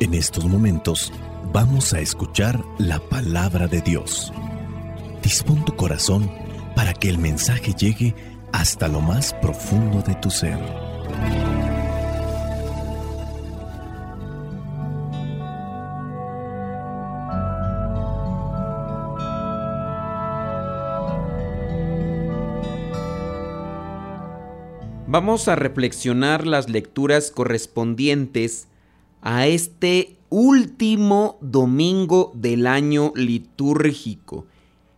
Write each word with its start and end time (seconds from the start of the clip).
En 0.00 0.14
estos 0.14 0.46
momentos 0.46 1.12
vamos 1.52 1.92
a 1.92 2.00
escuchar 2.00 2.58
la 2.78 2.98
palabra 2.98 3.66
de 3.68 3.82
Dios. 3.82 4.32
Dispón 5.22 5.62
tu 5.66 5.76
corazón 5.76 6.32
para 6.74 6.94
que 6.94 7.10
el 7.10 7.18
mensaje 7.18 7.74
llegue 7.74 8.14
hasta 8.50 8.88
lo 8.88 9.02
más 9.02 9.34
profundo 9.34 10.00
de 10.00 10.14
tu 10.14 10.30
ser. 10.30 10.58
Vamos 25.06 25.46
a 25.48 25.56
reflexionar 25.56 26.46
las 26.46 26.70
lecturas 26.70 27.30
correspondientes 27.30 28.69
a 29.22 29.46
este 29.46 30.16
último 30.28 31.38
domingo 31.40 32.32
del 32.34 32.66
año 32.66 33.12
litúrgico. 33.14 34.46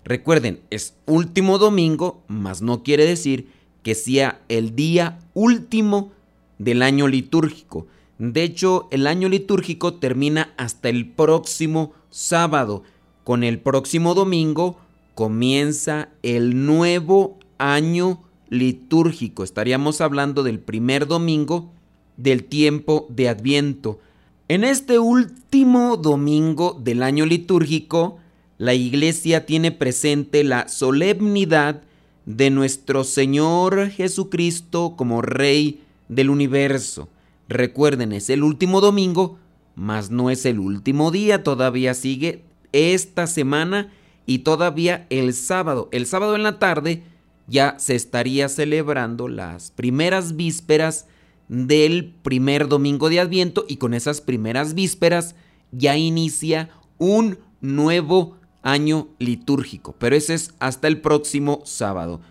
Recuerden, 0.04 0.60
es 0.70 0.94
último 1.06 1.58
domingo, 1.58 2.22
mas 2.28 2.60
no 2.60 2.82
quiere 2.82 3.06
decir 3.06 3.48
que 3.82 3.94
sea 3.94 4.40
el 4.48 4.74
día 4.74 5.18
último 5.34 6.12
del 6.58 6.82
año 6.82 7.08
litúrgico. 7.08 7.86
De 8.18 8.44
hecho, 8.44 8.88
el 8.90 9.06
año 9.06 9.28
litúrgico 9.28 9.94
termina 9.94 10.52
hasta 10.56 10.88
el 10.88 11.08
próximo 11.08 11.92
sábado. 12.10 12.84
Con 13.24 13.42
el 13.44 13.58
próximo 13.58 14.14
domingo 14.14 14.78
comienza 15.14 16.08
el 16.22 16.66
nuevo 16.66 17.38
año 17.58 18.22
litúrgico. 18.48 19.44
Estaríamos 19.44 20.00
hablando 20.00 20.42
del 20.42 20.60
primer 20.60 21.06
domingo 21.06 21.72
del 22.16 22.44
tiempo 22.44 23.06
de 23.08 23.28
Adviento. 23.28 24.00
En 24.48 24.64
este 24.64 24.98
último 24.98 25.96
domingo 25.96 26.78
del 26.82 27.02
año 27.02 27.26
litúrgico, 27.26 28.18
la 28.58 28.74
iglesia 28.74 29.46
tiene 29.46 29.70
presente 29.70 30.42
la 30.42 30.68
solemnidad 30.68 31.82
de 32.26 32.50
nuestro 32.50 33.04
Señor 33.04 33.88
Jesucristo 33.90 34.94
como 34.96 35.22
Rey 35.22 35.82
del 36.08 36.28
universo. 36.28 37.08
Recuerden, 37.48 38.12
es 38.12 38.30
el 38.30 38.42
último 38.42 38.80
domingo, 38.80 39.38
mas 39.76 40.10
no 40.10 40.28
es 40.28 40.44
el 40.44 40.58
último 40.58 41.10
día, 41.10 41.44
todavía 41.44 41.94
sigue 41.94 42.42
esta 42.72 43.26
semana 43.26 43.92
y 44.26 44.38
todavía 44.38 45.06
el 45.08 45.34
sábado. 45.34 45.88
El 45.92 46.06
sábado 46.06 46.34
en 46.34 46.42
la 46.42 46.58
tarde 46.58 47.04
ya 47.46 47.76
se 47.78 47.94
estaría 47.94 48.48
celebrando 48.48 49.28
las 49.28 49.70
primeras 49.70 50.36
vísperas 50.36 51.06
del 51.52 52.14
primer 52.22 52.66
domingo 52.66 53.10
de 53.10 53.20
Adviento 53.20 53.66
y 53.68 53.76
con 53.76 53.92
esas 53.92 54.22
primeras 54.22 54.72
vísperas 54.72 55.34
ya 55.70 55.98
inicia 55.98 56.70
un 56.96 57.38
nuevo 57.60 58.38
año 58.62 59.08
litúrgico, 59.18 59.94
pero 59.98 60.16
ese 60.16 60.32
es 60.32 60.54
hasta 60.60 60.88
el 60.88 61.02
próximo 61.02 61.60
sábado. 61.66 62.22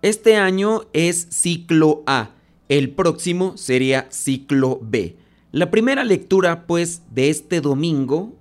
Este 0.00 0.36
año 0.36 0.84
es 0.94 1.28
ciclo 1.30 2.02
A, 2.06 2.30
el 2.70 2.90
próximo 2.90 3.58
sería 3.58 4.06
ciclo 4.10 4.80
B. 4.82 5.18
La 5.50 5.70
primera 5.70 6.02
lectura, 6.02 6.66
pues, 6.66 7.02
de 7.10 7.28
este 7.28 7.60
domingo, 7.60 8.38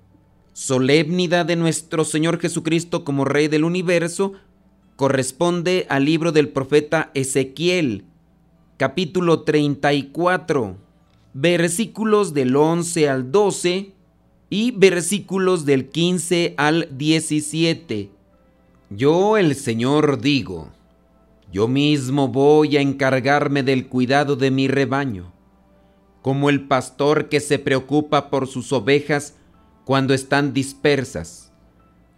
solemnidad 0.53 1.45
de 1.45 1.57
nuestro 1.57 2.05
Señor 2.05 2.39
Jesucristo 2.39 3.03
como 3.03 3.25
Rey 3.25 3.49
del 3.49 3.65
universo, 3.65 4.31
corresponde 4.95 5.87
al 5.89 6.05
libro 6.05 6.31
del 6.31 6.47
profeta 6.47 7.11
Ezequiel, 7.15 8.05
capítulo 8.81 9.43
34, 9.43 10.75
versículos 11.35 12.33
del 12.33 12.55
11 12.55 13.09
al 13.09 13.31
12 13.31 13.91
y 14.49 14.71
versículos 14.71 15.65
del 15.65 15.89
15 15.89 16.55
al 16.57 16.89
17. 16.97 18.09
Yo 18.89 19.37
el 19.37 19.53
Señor 19.53 20.19
digo, 20.19 20.69
yo 21.53 21.67
mismo 21.67 22.29
voy 22.29 22.75
a 22.75 22.81
encargarme 22.81 23.61
del 23.61 23.87
cuidado 23.87 24.35
de 24.35 24.49
mi 24.49 24.67
rebaño, 24.67 25.31
como 26.23 26.49
el 26.49 26.67
pastor 26.67 27.29
que 27.29 27.39
se 27.39 27.59
preocupa 27.59 28.31
por 28.31 28.47
sus 28.47 28.73
ovejas 28.73 29.35
cuando 29.85 30.15
están 30.15 30.53
dispersas. 30.53 31.53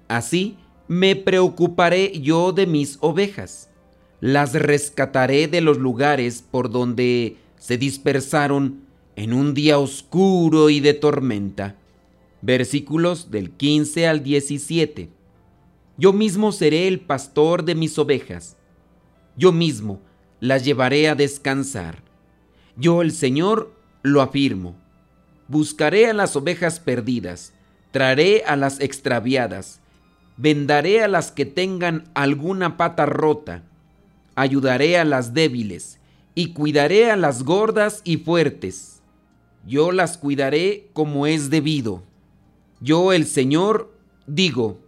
Así 0.07 0.55
me 0.87 1.17
preocuparé 1.17 2.21
yo 2.21 2.53
de 2.53 2.67
mis 2.67 2.99
ovejas 3.01 3.72
las 4.23 4.53
rescataré 4.53 5.49
de 5.49 5.59
los 5.59 5.79
lugares 5.79 6.45
por 6.49 6.71
donde 6.71 7.35
se 7.57 7.77
dispersaron 7.77 8.85
en 9.17 9.33
un 9.33 9.53
día 9.53 9.79
oscuro 9.79 10.69
y 10.69 10.79
de 10.79 10.93
tormenta. 10.93 11.75
Versículos 12.41 13.31
del 13.31 13.51
15 13.51 14.07
al 14.07 14.23
17. 14.23 15.09
Yo 15.97 16.13
mismo 16.13 16.53
seré 16.53 16.87
el 16.87 17.01
pastor 17.01 17.65
de 17.65 17.75
mis 17.75 17.99
ovejas. 17.99 18.55
Yo 19.35 19.51
mismo 19.51 19.99
las 20.39 20.63
llevaré 20.63 21.09
a 21.09 21.15
descansar. 21.15 22.01
Yo 22.77 23.01
el 23.01 23.11
Señor 23.11 23.73
lo 24.03 24.21
afirmo. 24.21 24.77
Buscaré 25.49 26.07
a 26.07 26.13
las 26.13 26.37
ovejas 26.37 26.79
perdidas, 26.79 27.51
traeré 27.91 28.43
a 28.45 28.55
las 28.55 28.79
extraviadas, 28.79 29.81
vendaré 30.37 31.03
a 31.03 31.09
las 31.09 31.33
que 31.33 31.45
tengan 31.45 32.05
alguna 32.13 32.77
pata 32.77 33.05
rota 33.05 33.63
ayudaré 34.35 34.97
a 34.97 35.05
las 35.05 35.33
débiles 35.33 35.99
y 36.35 36.53
cuidaré 36.53 37.11
a 37.11 37.15
las 37.15 37.43
gordas 37.43 38.01
y 38.03 38.17
fuertes. 38.17 39.01
Yo 39.65 39.91
las 39.91 40.17
cuidaré 40.17 40.89
como 40.93 41.27
es 41.27 41.49
debido. 41.49 42.03
Yo 42.81 43.13
el 43.13 43.25
Señor 43.25 43.93
digo, 44.27 44.79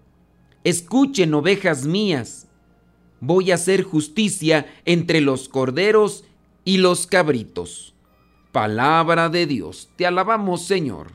escuchen 0.64 1.34
ovejas 1.34 1.86
mías, 1.86 2.48
voy 3.20 3.52
a 3.52 3.56
hacer 3.56 3.84
justicia 3.84 4.66
entre 4.86 5.22
los 5.22 5.48
corderos 5.50 6.26
y 6.64 6.78
los 6.78 7.08
cabritos. 7.08 7.94
Palabra 8.52 9.30
de 9.30 9.46
Dios, 9.46 9.90
te 9.96 10.06
alabamos 10.06 10.66
Señor. 10.66 11.12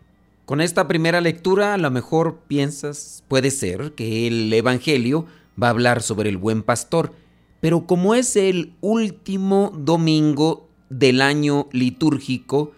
Con 0.46 0.60
esta 0.60 0.88
primera 0.88 1.20
lectura 1.20 1.74
a 1.74 1.78
lo 1.78 1.90
mejor 1.90 2.40
piensas, 2.48 3.24
puede 3.28 3.50
ser, 3.50 3.92
que 3.92 4.26
el 4.26 4.52
Evangelio 4.52 5.26
va 5.60 5.68
a 5.68 5.70
hablar 5.70 6.02
sobre 6.02 6.28
el 6.28 6.38
buen 6.38 6.62
pastor, 6.62 7.12
pero 7.60 7.86
como 7.86 8.14
es 8.14 8.36
el 8.36 8.72
último 8.80 9.72
domingo 9.76 10.68
del 10.88 11.20
año 11.20 11.68
litúrgico, 11.72 12.72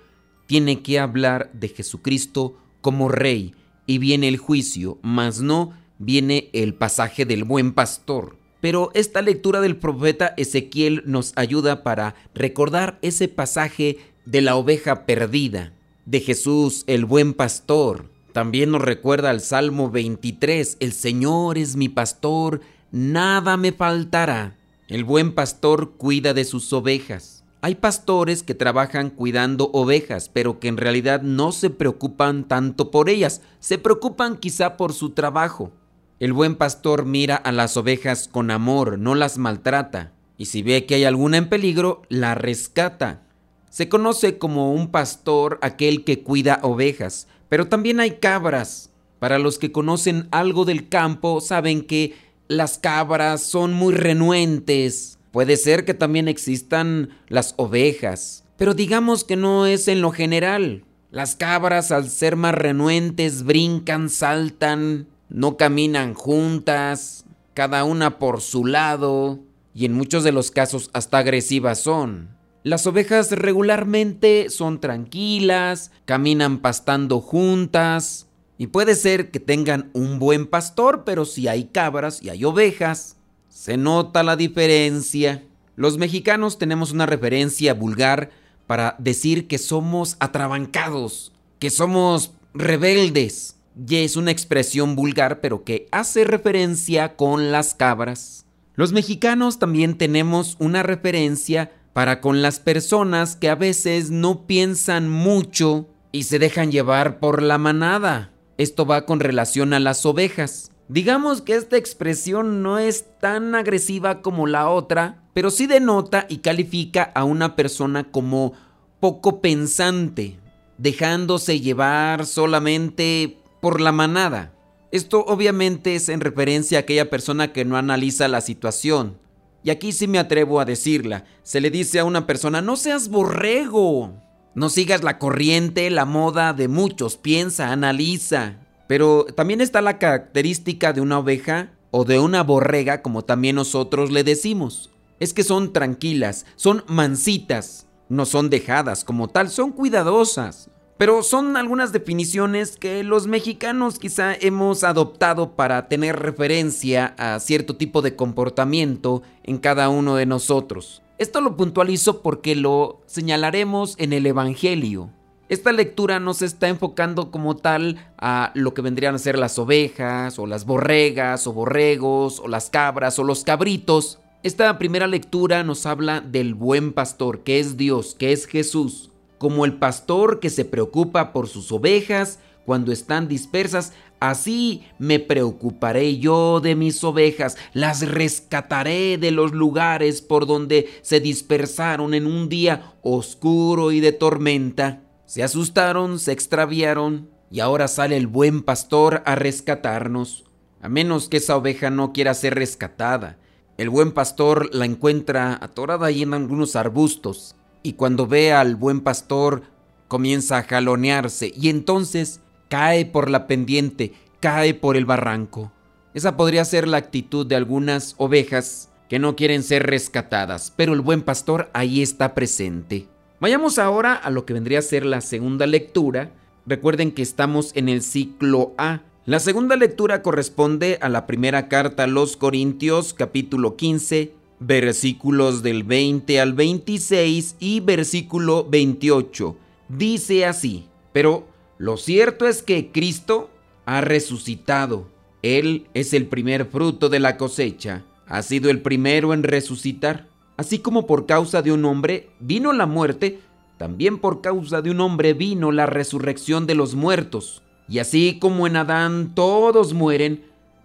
tiene 0.46 0.82
que 0.82 0.98
hablar 0.98 1.50
de 1.54 1.68
Jesucristo 1.68 2.56
como 2.80 3.08
rey 3.08 3.54
y 3.86 3.98
viene 3.98 4.28
el 4.28 4.36
juicio, 4.36 4.98
mas 5.02 5.40
no 5.40 5.72
viene 5.98 6.50
el 6.52 6.74
pasaje 6.74 7.24
del 7.24 7.44
buen 7.44 7.72
pastor. 7.72 8.36
Pero 8.60 8.90
esta 8.94 9.22
lectura 9.22 9.60
del 9.60 9.76
profeta 9.76 10.34
Ezequiel 10.36 11.02
nos 11.06 11.32
ayuda 11.36 11.82
para 11.82 12.14
recordar 12.34 12.98
ese 13.02 13.28
pasaje 13.28 13.98
de 14.24 14.40
la 14.40 14.56
oveja 14.56 15.06
perdida, 15.06 15.72
de 16.06 16.20
Jesús 16.20 16.84
el 16.86 17.04
buen 17.04 17.34
pastor. 17.34 18.10
También 18.32 18.70
nos 18.70 18.82
recuerda 18.82 19.30
al 19.30 19.40
Salmo 19.40 19.90
23, 19.90 20.76
el 20.80 20.92
Señor 20.92 21.58
es 21.58 21.76
mi 21.76 21.88
pastor, 21.88 22.60
nada 22.90 23.56
me 23.56 23.72
faltará. 23.72 24.56
El 24.92 25.04
buen 25.04 25.34
pastor 25.34 25.92
cuida 25.96 26.34
de 26.34 26.44
sus 26.44 26.70
ovejas. 26.70 27.44
Hay 27.62 27.76
pastores 27.76 28.42
que 28.42 28.54
trabajan 28.54 29.08
cuidando 29.08 29.70
ovejas, 29.72 30.28
pero 30.28 30.60
que 30.60 30.68
en 30.68 30.76
realidad 30.76 31.22
no 31.22 31.52
se 31.52 31.70
preocupan 31.70 32.46
tanto 32.46 32.90
por 32.90 33.08
ellas, 33.08 33.40
se 33.58 33.78
preocupan 33.78 34.36
quizá 34.36 34.76
por 34.76 34.92
su 34.92 35.12
trabajo. 35.14 35.72
El 36.20 36.34
buen 36.34 36.56
pastor 36.56 37.06
mira 37.06 37.36
a 37.36 37.52
las 37.52 37.78
ovejas 37.78 38.28
con 38.28 38.50
amor, 38.50 38.98
no 38.98 39.14
las 39.14 39.38
maltrata, 39.38 40.12
y 40.36 40.44
si 40.44 40.62
ve 40.62 40.84
que 40.84 40.96
hay 40.96 41.04
alguna 41.04 41.38
en 41.38 41.48
peligro, 41.48 42.02
la 42.10 42.34
rescata. 42.34 43.22
Se 43.70 43.88
conoce 43.88 44.36
como 44.36 44.74
un 44.74 44.90
pastor 44.90 45.58
aquel 45.62 46.04
que 46.04 46.22
cuida 46.22 46.60
ovejas, 46.62 47.28
pero 47.48 47.66
también 47.66 47.98
hay 47.98 48.18
cabras. 48.18 48.90
Para 49.20 49.38
los 49.38 49.58
que 49.58 49.72
conocen 49.72 50.28
algo 50.32 50.66
del 50.66 50.90
campo, 50.90 51.40
saben 51.40 51.86
que 51.86 52.14
las 52.52 52.78
cabras 52.78 53.42
son 53.42 53.72
muy 53.72 53.94
renuentes. 53.94 55.18
Puede 55.30 55.56
ser 55.56 55.84
que 55.84 55.94
también 55.94 56.28
existan 56.28 57.10
las 57.28 57.54
ovejas, 57.56 58.44
pero 58.56 58.74
digamos 58.74 59.24
que 59.24 59.36
no 59.36 59.66
es 59.66 59.88
en 59.88 60.02
lo 60.02 60.12
general. 60.12 60.84
Las 61.10 61.36
cabras 61.36 61.90
al 61.90 62.08
ser 62.08 62.36
más 62.36 62.54
renuentes 62.54 63.42
brincan, 63.42 64.08
saltan, 64.08 65.08
no 65.28 65.56
caminan 65.56 66.14
juntas, 66.14 67.24
cada 67.54 67.84
una 67.84 68.18
por 68.18 68.40
su 68.40 68.64
lado, 68.64 69.40
y 69.74 69.86
en 69.86 69.94
muchos 69.94 70.24
de 70.24 70.32
los 70.32 70.50
casos 70.50 70.90
hasta 70.92 71.18
agresivas 71.18 71.80
son. 71.80 72.28
Las 72.62 72.86
ovejas 72.86 73.32
regularmente 73.32 74.48
son 74.48 74.80
tranquilas, 74.80 75.90
caminan 76.04 76.58
pastando 76.58 77.20
juntas, 77.20 78.28
y 78.58 78.68
puede 78.68 78.94
ser 78.94 79.30
que 79.30 79.40
tengan 79.40 79.90
un 79.92 80.18
buen 80.18 80.46
pastor, 80.46 81.04
pero 81.04 81.24
si 81.24 81.48
hay 81.48 81.64
cabras 81.64 82.22
y 82.22 82.28
hay 82.28 82.44
ovejas, 82.44 83.16
se 83.48 83.76
nota 83.76 84.22
la 84.22 84.36
diferencia. 84.36 85.44
Los 85.76 85.98
mexicanos 85.98 86.58
tenemos 86.58 86.92
una 86.92 87.06
referencia 87.06 87.74
vulgar 87.74 88.30
para 88.66 88.96
decir 88.98 89.48
que 89.48 89.58
somos 89.58 90.16
atrabancados, 90.20 91.32
que 91.58 91.70
somos 91.70 92.32
rebeldes. 92.54 93.56
Y 93.88 93.96
es 93.96 94.16
una 94.16 94.30
expresión 94.30 94.96
vulgar, 94.96 95.40
pero 95.40 95.64
que 95.64 95.88
hace 95.92 96.24
referencia 96.24 97.16
con 97.16 97.52
las 97.52 97.74
cabras. 97.74 98.44
Los 98.74 98.92
mexicanos 98.92 99.58
también 99.58 99.96
tenemos 99.96 100.56
una 100.58 100.82
referencia 100.82 101.72
para 101.92 102.20
con 102.20 102.42
las 102.42 102.58
personas 102.58 103.36
que 103.36 103.48
a 103.48 103.54
veces 103.54 104.10
no 104.10 104.46
piensan 104.46 105.10
mucho 105.10 105.88
y 106.10 106.24
se 106.24 106.38
dejan 106.38 106.72
llevar 106.72 107.18
por 107.18 107.42
la 107.42 107.58
manada. 107.58 108.31
Esto 108.58 108.86
va 108.86 109.06
con 109.06 109.20
relación 109.20 109.72
a 109.72 109.80
las 109.80 110.04
ovejas. 110.06 110.70
Digamos 110.88 111.40
que 111.40 111.54
esta 111.54 111.76
expresión 111.76 112.62
no 112.62 112.78
es 112.78 113.06
tan 113.18 113.54
agresiva 113.54 114.20
como 114.20 114.46
la 114.46 114.68
otra, 114.68 115.22
pero 115.32 115.50
sí 115.50 115.66
denota 115.66 116.26
y 116.28 116.38
califica 116.38 117.10
a 117.14 117.24
una 117.24 117.56
persona 117.56 118.10
como 118.10 118.52
poco 119.00 119.40
pensante, 119.40 120.38
dejándose 120.78 121.60
llevar 121.60 122.26
solamente 122.26 123.38
por 123.60 123.80
la 123.80 123.92
manada. 123.92 124.52
Esto 124.90 125.24
obviamente 125.26 125.94
es 125.94 126.10
en 126.10 126.20
referencia 126.20 126.78
a 126.78 126.80
aquella 126.82 127.08
persona 127.08 127.52
que 127.52 127.64
no 127.64 127.76
analiza 127.76 128.28
la 128.28 128.42
situación. 128.42 129.18
Y 129.64 129.70
aquí 129.70 129.92
sí 129.92 130.06
me 130.06 130.18
atrevo 130.18 130.60
a 130.60 130.64
decirla. 130.64 131.24
Se 131.42 131.60
le 131.60 131.70
dice 131.70 132.00
a 132.00 132.04
una 132.04 132.26
persona, 132.26 132.60
no 132.60 132.76
seas 132.76 133.08
borrego. 133.08 134.12
No 134.54 134.68
sigas 134.68 135.02
la 135.02 135.18
corriente, 135.18 135.88
la 135.88 136.04
moda 136.04 136.52
de 136.52 136.68
muchos. 136.68 137.16
Piensa, 137.16 137.72
analiza. 137.72 138.56
Pero 138.86 139.24
también 139.24 139.62
está 139.62 139.80
la 139.80 139.98
característica 139.98 140.92
de 140.92 141.00
una 141.00 141.18
oveja 141.18 141.70
o 141.90 142.04
de 142.04 142.18
una 142.18 142.42
borrega, 142.42 143.00
como 143.00 143.22
también 143.22 143.56
nosotros 143.56 144.10
le 144.10 144.24
decimos. 144.24 144.90
Es 145.20 145.32
que 145.32 145.44
son 145.44 145.72
tranquilas, 145.72 146.44
son 146.56 146.84
mansitas, 146.86 147.86
no 148.08 148.26
son 148.26 148.50
dejadas 148.50 149.04
como 149.04 149.28
tal, 149.28 149.48
son 149.48 149.72
cuidadosas. 149.72 150.68
Pero 150.98 151.22
son 151.22 151.56
algunas 151.56 151.92
definiciones 151.92 152.76
que 152.76 153.02
los 153.02 153.26
mexicanos 153.26 153.98
quizá 153.98 154.34
hemos 154.34 154.84
adoptado 154.84 155.56
para 155.56 155.88
tener 155.88 156.18
referencia 156.18 157.14
a 157.16 157.40
cierto 157.40 157.76
tipo 157.76 158.02
de 158.02 158.14
comportamiento 158.14 159.22
en 159.42 159.58
cada 159.58 159.88
uno 159.88 160.16
de 160.16 160.26
nosotros. 160.26 161.01
Esto 161.18 161.40
lo 161.40 161.56
puntualizo 161.56 162.22
porque 162.22 162.56
lo 162.56 163.02
señalaremos 163.06 163.94
en 163.98 164.12
el 164.12 164.26
Evangelio. 164.26 165.10
Esta 165.48 165.72
lectura 165.72 166.18
no 166.18 166.34
se 166.34 166.46
está 166.46 166.68
enfocando 166.68 167.30
como 167.30 167.56
tal 167.56 167.98
a 168.16 168.52
lo 168.54 168.72
que 168.74 168.82
vendrían 168.82 169.14
a 169.14 169.18
ser 169.18 169.38
las 169.38 169.58
ovejas, 169.58 170.38
o 170.38 170.46
las 170.46 170.64
borregas, 170.64 171.46
o 171.46 171.52
borregos, 171.52 172.40
o 172.40 172.48
las 172.48 172.70
cabras, 172.70 173.18
o 173.18 173.24
los 173.24 173.44
cabritos. 173.44 174.18
Esta 174.42 174.78
primera 174.78 175.06
lectura 175.06 175.62
nos 175.62 175.84
habla 175.86 176.20
del 176.20 176.54
buen 176.54 176.92
pastor, 176.92 177.40
que 177.40 177.60
es 177.60 177.76
Dios, 177.76 178.14
que 178.18 178.32
es 178.32 178.46
Jesús 178.46 179.12
como 179.42 179.64
el 179.64 179.72
pastor 179.72 180.38
que 180.38 180.50
se 180.50 180.64
preocupa 180.64 181.32
por 181.32 181.48
sus 181.48 181.72
ovejas 181.72 182.38
cuando 182.64 182.92
están 182.92 183.26
dispersas, 183.26 183.92
así 184.30 184.84
me 184.98 185.18
preocuparé 185.18 186.18
yo 186.18 186.60
de 186.60 186.74
mis 186.74 187.02
ovejas, 187.02 187.56
las 187.72 188.08
rescataré 188.08 189.18
de 189.18 189.30
los 189.32 189.52
lugares 189.52 190.22
por 190.22 190.46
donde 190.46 190.88
se 191.02 191.20
dispersaron 191.20 192.14
en 192.14 192.26
un 192.26 192.48
día 192.48 192.94
oscuro 193.02 193.90
y 193.90 194.00
de 194.00 194.12
tormenta. 194.12 195.02
Se 195.26 195.42
asustaron, 195.42 196.18
se 196.18 196.32
extraviaron, 196.32 197.30
y 197.50 197.60
ahora 197.60 197.88
sale 197.88 198.16
el 198.16 198.28
buen 198.28 198.62
pastor 198.62 199.22
a 199.26 199.34
rescatarnos, 199.34 200.44
a 200.80 200.88
menos 200.88 201.28
que 201.28 201.36
esa 201.36 201.56
oveja 201.56 201.90
no 201.90 202.12
quiera 202.12 202.32
ser 202.32 202.54
rescatada. 202.54 203.38
El 203.76 203.90
buen 203.90 204.12
pastor 204.12 204.74
la 204.74 204.86
encuentra 204.86 205.58
atorada 205.60 206.06
ahí 206.06 206.22
en 206.22 206.32
algunos 206.32 206.76
arbustos 206.76 207.56
y 207.82 207.94
cuando 207.94 208.26
ve 208.26 208.52
al 208.52 208.76
buen 208.76 209.00
pastor 209.00 209.62
comienza 210.08 210.58
a 210.58 210.62
jalonearse 210.62 211.52
y 211.56 211.68
entonces 211.68 212.40
cae 212.72 213.04
por 213.04 213.28
la 213.28 213.46
pendiente, 213.46 214.14
cae 214.40 214.72
por 214.72 214.96
el 214.96 215.04
barranco. 215.04 215.70
Esa 216.14 216.38
podría 216.38 216.64
ser 216.64 216.88
la 216.88 216.96
actitud 216.96 217.46
de 217.46 217.54
algunas 217.54 218.14
ovejas 218.16 218.88
que 219.10 219.18
no 219.18 219.36
quieren 219.36 219.62
ser 219.62 219.82
rescatadas, 219.86 220.72
pero 220.74 220.94
el 220.94 221.02
buen 221.02 221.20
pastor 221.20 221.68
ahí 221.74 222.00
está 222.00 222.32
presente. 222.32 223.08
Vayamos 223.40 223.78
ahora 223.78 224.14
a 224.14 224.30
lo 224.30 224.46
que 224.46 224.54
vendría 224.54 224.78
a 224.78 224.82
ser 224.82 225.04
la 225.04 225.20
segunda 225.20 225.66
lectura. 225.66 226.32
Recuerden 226.64 227.12
que 227.12 227.20
estamos 227.20 227.72
en 227.76 227.90
el 227.90 228.00
ciclo 228.00 228.72
A. 228.78 229.02
La 229.26 229.38
segunda 229.38 229.76
lectura 229.76 230.22
corresponde 230.22 230.98
a 231.02 231.10
la 231.10 231.26
primera 231.26 231.68
carta 231.68 232.04
a 232.04 232.06
los 232.06 232.38
Corintios 232.38 233.12
capítulo 233.12 233.76
15 233.76 234.32
versículos 234.60 235.62
del 235.62 235.82
20 235.82 236.40
al 236.40 236.54
26 236.54 237.56
y 237.60 237.80
versículo 237.80 238.66
28. 238.70 239.56
Dice 239.90 240.46
así, 240.46 240.86
pero 241.12 241.51
lo 241.78 241.96
cierto 241.96 242.46
es 242.46 242.62
que 242.62 242.92
Cristo 242.92 243.50
ha 243.86 244.00
resucitado. 244.00 245.08
Él 245.42 245.88
es 245.94 246.12
el 246.12 246.26
primer 246.26 246.66
fruto 246.66 247.08
de 247.08 247.20
la 247.20 247.36
cosecha. 247.36 248.04
Ha 248.26 248.42
sido 248.42 248.70
el 248.70 248.80
primero 248.80 249.34
en 249.34 249.42
resucitar. 249.42 250.28
Así 250.56 250.78
como 250.78 251.06
por 251.06 251.26
causa 251.26 251.62
de 251.62 251.72
un 251.72 251.84
hombre 251.84 252.30
vino 252.38 252.72
la 252.72 252.86
muerte, 252.86 253.40
también 253.78 254.18
por 254.18 254.40
causa 254.40 254.82
de 254.82 254.90
un 254.90 255.00
hombre 255.00 255.34
vino 255.34 255.72
la 255.72 255.86
resurrección 255.86 256.66
de 256.66 256.74
los 256.74 256.94
muertos. 256.94 257.62
Y 257.88 257.98
así 257.98 258.38
como 258.38 258.66
en 258.66 258.76
Adán 258.76 259.34
todos 259.34 259.92
mueren, 259.92 260.44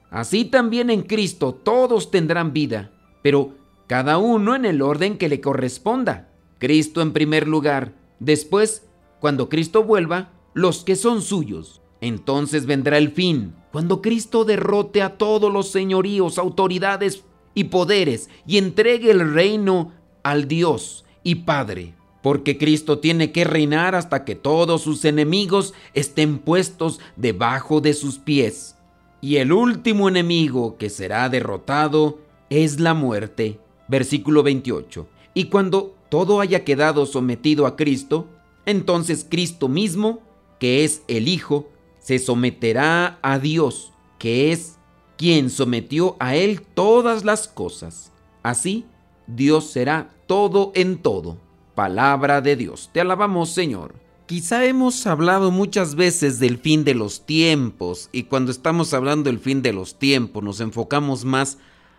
así 0.10 0.45
también 0.45 0.89
en 0.89 1.04
Cristo 1.04 1.54
todos 1.54 2.10
tendrán 2.10 2.54
vida. 2.54 2.92
Pero 3.22 3.54
cada 3.88 4.18
uno 4.18 4.56
en 4.56 4.66
el 4.66 4.81
orden 4.81 5.18
que 5.18 5.30
le 5.30 5.42
corresponda. 5.42 6.30
Cristo 6.57 7.01
en 7.01 7.13
primer 7.13 7.48
lugar, 7.48 7.94
después, 8.19 8.88
cuando 9.19 9.48
Cristo 9.48 9.84
vuelva, 9.84 10.31
los 10.53 10.83
que 10.83 10.95
son 10.95 11.21
suyos. 11.21 11.81
Entonces 12.01 12.65
vendrá 12.65 12.97
el 12.97 13.11
fin, 13.11 13.55
cuando 13.71 14.01
Cristo 14.01 14.45
derrote 14.45 15.01
a 15.01 15.17
todos 15.17 15.51
los 15.51 15.69
señoríos, 15.69 16.38
autoridades 16.38 17.23
y 17.53 17.65
poderes 17.65 18.29
y 18.45 18.57
entregue 18.57 19.11
el 19.11 19.33
reino 19.33 19.94
al 20.23 20.47
Dios 20.47 21.05
y 21.23 21.35
Padre. 21.35 21.95
Porque 22.21 22.57
Cristo 22.57 22.99
tiene 22.99 23.31
que 23.31 23.44
reinar 23.44 23.95
hasta 23.95 24.25
que 24.25 24.35
todos 24.35 24.81
sus 24.81 25.05
enemigos 25.05 25.73
estén 25.94 26.39
puestos 26.39 27.00
debajo 27.15 27.81
de 27.81 27.93
sus 27.93 28.19
pies. 28.19 28.75
Y 29.21 29.38
el 29.38 29.51
último 29.51 30.09
enemigo 30.09 30.77
que 30.77 30.89
será 30.89 31.29
derrotado 31.29 32.19
es 32.50 32.79
la 32.79 32.93
muerte 32.93 33.59
versículo 33.88 34.43
28. 34.43 35.07
Y 35.33 35.45
cuando 35.45 35.95
todo 36.09 36.39
haya 36.39 36.63
quedado 36.63 37.05
sometido 37.05 37.65
a 37.65 37.75
Cristo, 37.75 38.27
entonces 38.65 39.25
Cristo 39.29 39.67
mismo, 39.67 40.21
que 40.59 40.83
es 40.83 41.04
el 41.07 41.27
Hijo, 41.27 41.70
se 42.00 42.20
someterá 42.20 43.20
a 43.22 43.39
Dios, 43.39 43.93
que 44.17 44.51
es 44.51 44.77
quien 45.17 45.50
sometió 45.50 46.15
a 46.20 46.36
Él 46.36 46.62
todas 46.62 47.25
las 47.25 47.48
cosas. 47.48 48.12
Así, 48.43 48.86
Dios 49.27 49.72
será 49.72 50.10
todo 50.25 50.72
en 50.75 50.98
todo. 50.98 51.38
Palabra 51.75 52.41
de 52.41 52.55
Dios. 52.55 52.89
Te 52.93 53.01
alabamos, 53.01 53.50
Señor. 53.50 53.96
Quizá 54.25 54.65
hemos 54.65 55.08
hablado 55.08 55.51
muchas 55.51 55.96
veces 55.96 56.39
del 56.39 56.58
fin 56.58 56.84
de 56.84 56.96
los 56.96 57.25
tiempos 57.25 58.10
y 58.12 58.24
cuando 58.24 58.51
estamos 58.51 58.93
hablando 58.93 59.29
del 59.29 59.39
fin 59.39 59.62
de 59.62 59.72
los 59.72 59.98
tiempos 59.98 60.43
nos 60.43 60.60
enfocamos 60.60 61.24
más 61.24 61.58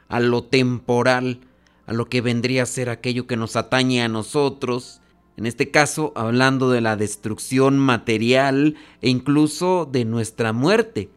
a 0.08 0.20
lo 0.20 0.44
temporal, 0.44 1.40
a 1.86 1.94
lo 1.94 2.10
que 2.10 2.20
vendría 2.20 2.64
a 2.64 2.66
ser 2.66 2.90
aquello 2.90 3.26
que 3.26 3.38
nos 3.38 3.56
atañe 3.56 4.02
a 4.02 4.08
nosotros, 4.08 5.00
en 5.38 5.46
este 5.46 5.70
caso 5.70 6.12
hablando 6.16 6.68
de 6.68 6.80
la 6.80 6.96
destrucción 6.96 7.78
material 7.78 8.74
e 9.00 9.08
incluso 9.08 9.88
de 9.90 10.04
nuestra 10.04 10.52
muerte. 10.52 11.10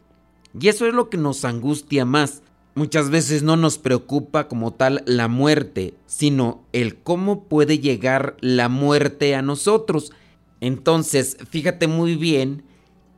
Y 0.58 0.68
eso 0.68 0.86
es 0.86 0.94
lo 0.94 1.10
que 1.10 1.16
nos 1.16 1.44
angustia 1.44 2.04
más. 2.04 2.42
Muchas 2.76 3.10
veces 3.10 3.42
no 3.42 3.56
nos 3.56 3.78
preocupa 3.78 4.46
como 4.46 4.74
tal 4.74 5.02
la 5.06 5.26
muerte, 5.26 5.94
sino 6.06 6.64
el 6.72 6.98
cómo 7.02 7.48
puede 7.48 7.80
llegar 7.80 8.36
la 8.40 8.68
muerte 8.68 9.34
a 9.34 9.42
nosotros. 9.42 10.12
Entonces, 10.60 11.36
fíjate 11.50 11.88
muy 11.88 12.14
bien 12.14 12.62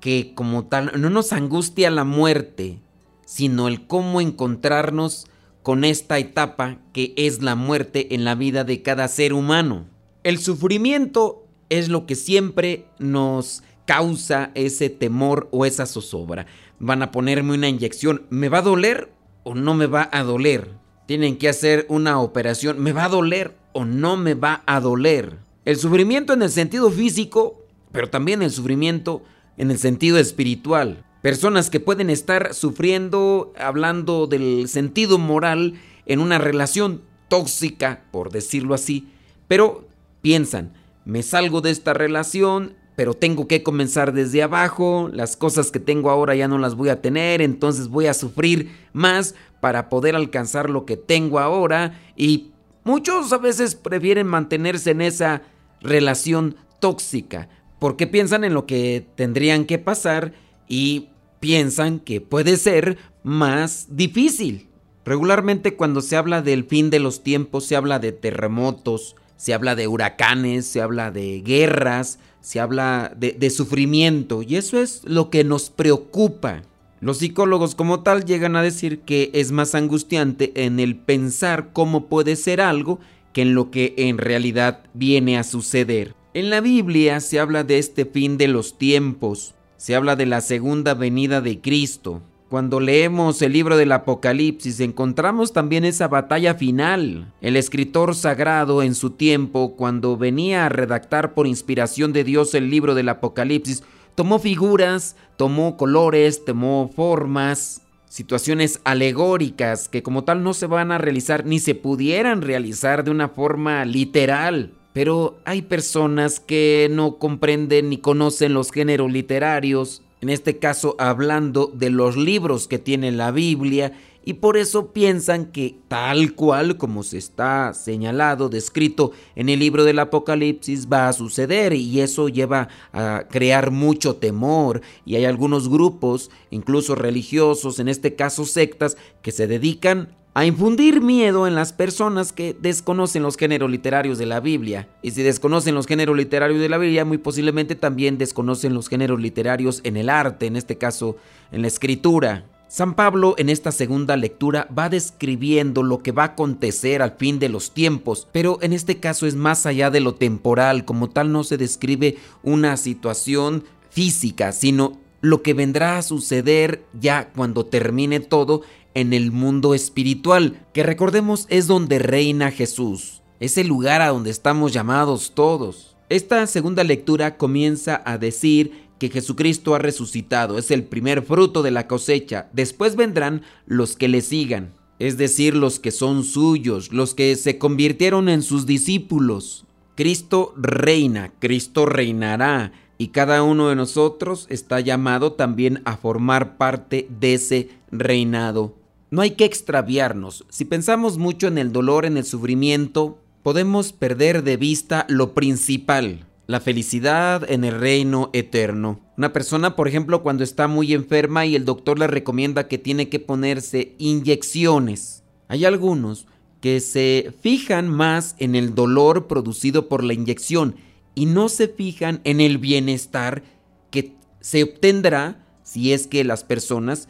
que 0.00 0.32
como 0.34 0.64
tal 0.68 0.90
no 0.98 1.10
nos 1.10 1.34
angustia 1.34 1.90
la 1.90 2.04
muerte, 2.04 2.80
sino 3.26 3.68
el 3.68 3.86
cómo 3.86 4.22
encontrarnos 4.22 5.26
con 5.62 5.84
esta 5.84 6.18
etapa 6.18 6.78
que 6.94 7.12
es 7.18 7.42
la 7.42 7.56
muerte 7.56 8.14
en 8.14 8.24
la 8.24 8.34
vida 8.34 8.64
de 8.64 8.80
cada 8.80 9.06
ser 9.08 9.34
humano. 9.34 9.92
El 10.24 10.38
sufrimiento 10.38 11.46
es 11.68 11.90
lo 11.90 12.06
que 12.06 12.14
siempre 12.14 12.86
nos 12.98 13.62
causa 13.84 14.52
ese 14.54 14.88
temor 14.88 15.48
o 15.50 15.66
esa 15.66 15.84
zozobra. 15.84 16.46
Van 16.78 17.02
a 17.02 17.12
ponerme 17.12 17.52
una 17.52 17.68
inyección, 17.68 18.22
¿me 18.30 18.48
va 18.48 18.58
a 18.58 18.62
doler 18.62 19.12
o 19.42 19.54
no 19.54 19.74
me 19.74 19.86
va 19.86 20.08
a 20.10 20.22
doler? 20.22 20.70
Tienen 21.06 21.36
que 21.36 21.50
hacer 21.50 21.84
una 21.90 22.20
operación, 22.20 22.82
¿me 22.82 22.92
va 22.92 23.04
a 23.04 23.10
doler 23.10 23.54
o 23.74 23.84
no 23.84 24.16
me 24.16 24.32
va 24.32 24.62
a 24.64 24.80
doler? 24.80 25.36
El 25.66 25.76
sufrimiento 25.76 26.32
en 26.32 26.40
el 26.40 26.50
sentido 26.50 26.90
físico, 26.90 27.62
pero 27.92 28.08
también 28.08 28.40
el 28.40 28.50
sufrimiento 28.50 29.22
en 29.58 29.70
el 29.70 29.78
sentido 29.78 30.16
espiritual. 30.16 31.04
Personas 31.20 31.68
que 31.68 31.80
pueden 31.80 32.08
estar 32.08 32.54
sufriendo, 32.54 33.52
hablando 33.58 34.26
del 34.26 34.68
sentido 34.68 35.18
moral, 35.18 35.74
en 36.06 36.20
una 36.20 36.38
relación 36.38 37.02
tóxica, 37.28 38.04
por 38.10 38.32
decirlo 38.32 38.72
así, 38.72 39.08
pero 39.48 39.86
piensan, 40.24 40.72
me 41.04 41.22
salgo 41.22 41.60
de 41.60 41.70
esta 41.70 41.92
relación, 41.92 42.76
pero 42.96 43.12
tengo 43.12 43.46
que 43.46 43.62
comenzar 43.62 44.14
desde 44.14 44.42
abajo, 44.42 45.10
las 45.12 45.36
cosas 45.36 45.70
que 45.70 45.80
tengo 45.80 46.08
ahora 46.08 46.34
ya 46.34 46.48
no 46.48 46.56
las 46.56 46.76
voy 46.76 46.88
a 46.88 47.02
tener, 47.02 47.42
entonces 47.42 47.88
voy 47.88 48.06
a 48.06 48.14
sufrir 48.14 48.74
más 48.94 49.34
para 49.60 49.90
poder 49.90 50.16
alcanzar 50.16 50.70
lo 50.70 50.86
que 50.86 50.96
tengo 50.96 51.40
ahora 51.40 52.00
y 52.16 52.52
muchos 52.84 53.34
a 53.34 53.38
veces 53.38 53.74
prefieren 53.74 54.26
mantenerse 54.26 54.92
en 54.92 55.02
esa 55.02 55.42
relación 55.82 56.56
tóxica 56.80 57.50
porque 57.78 58.06
piensan 58.06 58.44
en 58.44 58.54
lo 58.54 58.64
que 58.64 59.06
tendrían 59.16 59.66
que 59.66 59.78
pasar 59.78 60.32
y 60.68 61.10
piensan 61.38 62.00
que 62.00 62.22
puede 62.22 62.56
ser 62.56 62.96
más 63.24 63.88
difícil. 63.90 64.68
Regularmente 65.04 65.76
cuando 65.76 66.00
se 66.00 66.16
habla 66.16 66.40
del 66.40 66.64
fin 66.64 66.88
de 66.88 66.98
los 66.98 67.22
tiempos 67.22 67.66
se 67.66 67.76
habla 67.76 67.98
de 67.98 68.12
terremotos, 68.12 69.16
se 69.36 69.54
habla 69.54 69.74
de 69.74 69.88
huracanes, 69.88 70.66
se 70.66 70.80
habla 70.80 71.10
de 71.10 71.42
guerras, 71.42 72.18
se 72.40 72.60
habla 72.60 73.14
de, 73.16 73.50
sufrimiento 73.50 74.42
y 74.42 74.56
eso 74.56 74.80
es 74.80 75.02
lo 75.04 75.30
que 75.30 75.44
nos 75.44 75.70
preocupa. 75.70 76.62
Los 77.00 77.18
psicólogos 77.18 77.74
como 77.74 78.02
tal 78.02 78.24
llegan 78.24 78.54
a 78.56 78.62
decir 78.62 79.00
que 79.00 79.30
es 79.34 79.50
más 79.50 79.74
angustiante 79.74 80.52
en 80.64 80.78
el 80.78 80.96
pensar 80.96 81.70
cómo 81.72 82.06
puede 82.06 82.36
ser 82.36 82.60
algo 82.60 83.00
que 83.32 83.42
en 83.42 83.54
lo 83.54 83.70
que 83.70 83.94
en 83.96 84.18
realidad 84.18 84.80
viene 84.94 85.38
a 85.38 85.42
suceder. 85.42 86.14
En 86.34 86.50
la 86.50 86.60
Biblia 86.60 87.20
se 87.20 87.40
habla 87.40 87.64
de 87.64 87.78
este 87.78 88.04
fin 88.04 88.38
de 88.38 88.48
los 88.48 88.78
tiempos, 88.78 89.54
se 89.76 89.94
habla 89.94 90.16
de 90.16 90.26
la 90.26 90.40
segunda 90.40 90.94
venida 90.94 91.40
de 91.40 91.60
Cristo, 91.60 92.22
cuando 92.54 92.78
leemos 92.78 93.42
el 93.42 93.52
libro 93.52 93.76
del 93.76 93.90
Apocalipsis 93.90 94.78
encontramos 94.78 95.52
también 95.52 95.84
esa 95.84 96.06
batalla 96.06 96.54
final. 96.54 97.32
El 97.40 97.56
escritor 97.56 98.14
sagrado 98.14 98.84
en 98.84 98.94
su 98.94 99.10
tiempo, 99.10 99.74
cuando 99.74 100.16
venía 100.16 100.64
a 100.64 100.68
redactar 100.68 101.34
por 101.34 101.48
inspiración 101.48 102.12
de 102.12 102.22
Dios 102.22 102.54
el 102.54 102.70
libro 102.70 102.94
del 102.94 103.08
Apocalipsis, 103.08 103.82
tomó 104.14 104.38
figuras, 104.38 105.16
tomó 105.36 105.76
colores, 105.76 106.44
tomó 106.44 106.92
formas, 106.94 107.82
situaciones 108.08 108.80
alegóricas 108.84 109.88
que 109.88 110.04
como 110.04 110.22
tal 110.22 110.44
no 110.44 110.54
se 110.54 110.66
van 110.66 110.92
a 110.92 110.98
realizar 110.98 111.44
ni 111.44 111.58
se 111.58 111.74
pudieran 111.74 112.40
realizar 112.40 113.02
de 113.02 113.10
una 113.10 113.30
forma 113.30 113.84
literal. 113.84 114.70
Pero 114.92 115.40
hay 115.44 115.62
personas 115.62 116.38
que 116.38 116.86
no 116.88 117.18
comprenden 117.18 117.88
ni 117.88 117.98
conocen 117.98 118.54
los 118.54 118.70
géneros 118.70 119.10
literarios 119.10 120.03
en 120.20 120.28
este 120.28 120.58
caso 120.58 120.96
hablando 120.98 121.70
de 121.72 121.90
los 121.90 122.16
libros 122.16 122.68
que 122.68 122.78
tiene 122.78 123.12
la 123.12 123.30
Biblia, 123.30 123.92
y 124.26 124.34
por 124.34 124.56
eso 124.56 124.92
piensan 124.92 125.52
que 125.52 125.76
tal 125.88 126.34
cual 126.34 126.78
como 126.78 127.02
se 127.02 127.18
está 127.18 127.74
señalado, 127.74 128.48
descrito 128.48 129.12
en 129.36 129.50
el 129.50 129.58
libro 129.58 129.84
del 129.84 129.98
Apocalipsis, 129.98 130.88
va 130.90 131.08
a 131.08 131.12
suceder 131.12 131.74
y 131.74 132.00
eso 132.00 132.30
lleva 132.30 132.68
a 132.94 133.26
crear 133.28 133.70
mucho 133.70 134.16
temor. 134.16 134.80
Y 135.04 135.16
hay 135.16 135.26
algunos 135.26 135.68
grupos, 135.68 136.30
incluso 136.50 136.94
religiosos, 136.94 137.78
en 137.78 137.88
este 137.88 138.14
caso 138.14 138.46
sectas, 138.46 138.96
que 139.20 139.30
se 139.30 139.46
dedican 139.46 140.16
a 140.34 140.44
infundir 140.44 141.00
miedo 141.00 141.46
en 141.46 141.54
las 141.54 141.72
personas 141.72 142.32
que 142.32 142.56
desconocen 142.60 143.22
los 143.22 143.36
géneros 143.36 143.70
literarios 143.70 144.18
de 144.18 144.26
la 144.26 144.40
Biblia. 144.40 144.88
Y 145.00 145.12
si 145.12 145.22
desconocen 145.22 145.76
los 145.76 145.86
géneros 145.86 146.16
literarios 146.16 146.60
de 146.60 146.68
la 146.68 146.76
Biblia, 146.76 147.04
muy 147.04 147.18
posiblemente 147.18 147.76
también 147.76 148.18
desconocen 148.18 148.74
los 148.74 148.88
géneros 148.88 149.20
literarios 149.20 149.80
en 149.84 149.96
el 149.96 150.10
arte, 150.10 150.46
en 150.46 150.56
este 150.56 150.76
caso 150.76 151.16
en 151.52 151.62
la 151.62 151.68
escritura. 151.68 152.46
San 152.66 152.94
Pablo 152.94 153.36
en 153.38 153.48
esta 153.48 153.70
segunda 153.70 154.16
lectura 154.16 154.66
va 154.76 154.88
describiendo 154.88 155.84
lo 155.84 155.98
que 155.98 156.10
va 156.10 156.24
a 156.24 156.26
acontecer 156.26 157.02
al 157.02 157.12
fin 157.12 157.38
de 157.38 157.48
los 157.48 157.70
tiempos, 157.70 158.26
pero 158.32 158.58
en 158.60 158.72
este 158.72 158.98
caso 158.98 159.28
es 159.28 159.36
más 159.36 159.64
allá 159.66 159.90
de 159.90 160.00
lo 160.00 160.16
temporal, 160.16 160.84
como 160.84 161.08
tal 161.10 161.30
no 161.30 161.44
se 161.44 161.56
describe 161.56 162.16
una 162.42 162.76
situación 162.76 163.62
física, 163.90 164.50
sino 164.50 164.98
lo 165.20 165.42
que 165.42 165.54
vendrá 165.54 165.96
a 165.96 166.02
suceder 166.02 166.82
ya 167.00 167.30
cuando 167.34 167.64
termine 167.64 168.18
todo 168.18 168.62
en 168.94 169.12
el 169.12 169.32
mundo 169.32 169.74
espiritual, 169.74 170.64
que 170.72 170.82
recordemos 170.82 171.46
es 171.50 171.66
donde 171.66 171.98
reina 171.98 172.50
Jesús, 172.50 173.22
es 173.40 173.58
el 173.58 173.66
lugar 173.66 174.00
a 174.00 174.08
donde 174.08 174.30
estamos 174.30 174.72
llamados 174.72 175.32
todos. 175.34 175.96
Esta 176.08 176.46
segunda 176.46 176.84
lectura 176.84 177.36
comienza 177.36 178.02
a 178.04 178.18
decir 178.18 178.84
que 178.98 179.10
Jesucristo 179.10 179.74
ha 179.74 179.78
resucitado, 179.78 180.58
es 180.58 180.70
el 180.70 180.84
primer 180.84 181.22
fruto 181.22 181.62
de 181.62 181.70
la 181.70 181.88
cosecha, 181.88 182.48
después 182.52 182.96
vendrán 182.96 183.42
los 183.66 183.96
que 183.96 184.08
le 184.08 184.20
sigan, 184.20 184.72
es 184.98 185.18
decir, 185.18 185.54
los 185.54 185.80
que 185.80 185.90
son 185.90 186.22
suyos, 186.22 186.92
los 186.92 187.14
que 187.14 187.34
se 187.36 187.58
convirtieron 187.58 188.28
en 188.28 188.42
sus 188.42 188.66
discípulos. 188.66 189.66
Cristo 189.96 190.54
reina, 190.56 191.32
Cristo 191.38 191.86
reinará, 191.86 192.72
y 192.96 193.08
cada 193.08 193.42
uno 193.42 193.68
de 193.68 193.76
nosotros 193.76 194.46
está 194.50 194.80
llamado 194.80 195.32
también 195.32 195.82
a 195.84 195.96
formar 195.96 196.56
parte 196.56 197.08
de 197.20 197.34
ese 197.34 197.70
reinado. 197.90 198.74
No 199.14 199.22
hay 199.22 199.30
que 199.36 199.44
extraviarnos. 199.44 200.44
Si 200.50 200.64
pensamos 200.64 201.18
mucho 201.18 201.46
en 201.46 201.56
el 201.56 201.70
dolor, 201.70 202.04
en 202.04 202.16
el 202.16 202.24
sufrimiento, 202.24 203.22
podemos 203.44 203.92
perder 203.92 204.42
de 204.42 204.56
vista 204.56 205.06
lo 205.08 205.34
principal, 205.34 206.26
la 206.48 206.58
felicidad 206.58 207.48
en 207.48 207.62
el 207.62 207.78
reino 207.78 208.30
eterno. 208.32 208.98
Una 209.16 209.32
persona, 209.32 209.76
por 209.76 209.86
ejemplo, 209.86 210.24
cuando 210.24 210.42
está 210.42 210.66
muy 210.66 210.92
enferma 210.94 211.46
y 211.46 211.54
el 211.54 211.64
doctor 211.64 211.96
le 211.96 212.08
recomienda 212.08 212.66
que 212.66 212.76
tiene 212.76 213.08
que 213.08 213.20
ponerse 213.20 213.94
inyecciones. 213.98 215.22
Hay 215.46 215.64
algunos 215.64 216.26
que 216.60 216.80
se 216.80 217.32
fijan 217.40 217.88
más 217.88 218.34
en 218.40 218.56
el 218.56 218.74
dolor 218.74 219.28
producido 219.28 219.88
por 219.88 220.02
la 220.02 220.14
inyección 220.14 220.74
y 221.14 221.26
no 221.26 221.48
se 221.48 221.68
fijan 221.68 222.20
en 222.24 222.40
el 222.40 222.58
bienestar 222.58 223.44
que 223.92 224.16
se 224.40 224.64
obtendrá 224.64 225.46
si 225.62 225.92
es 225.92 226.08
que 226.08 226.24
las 226.24 226.42
personas 226.42 227.06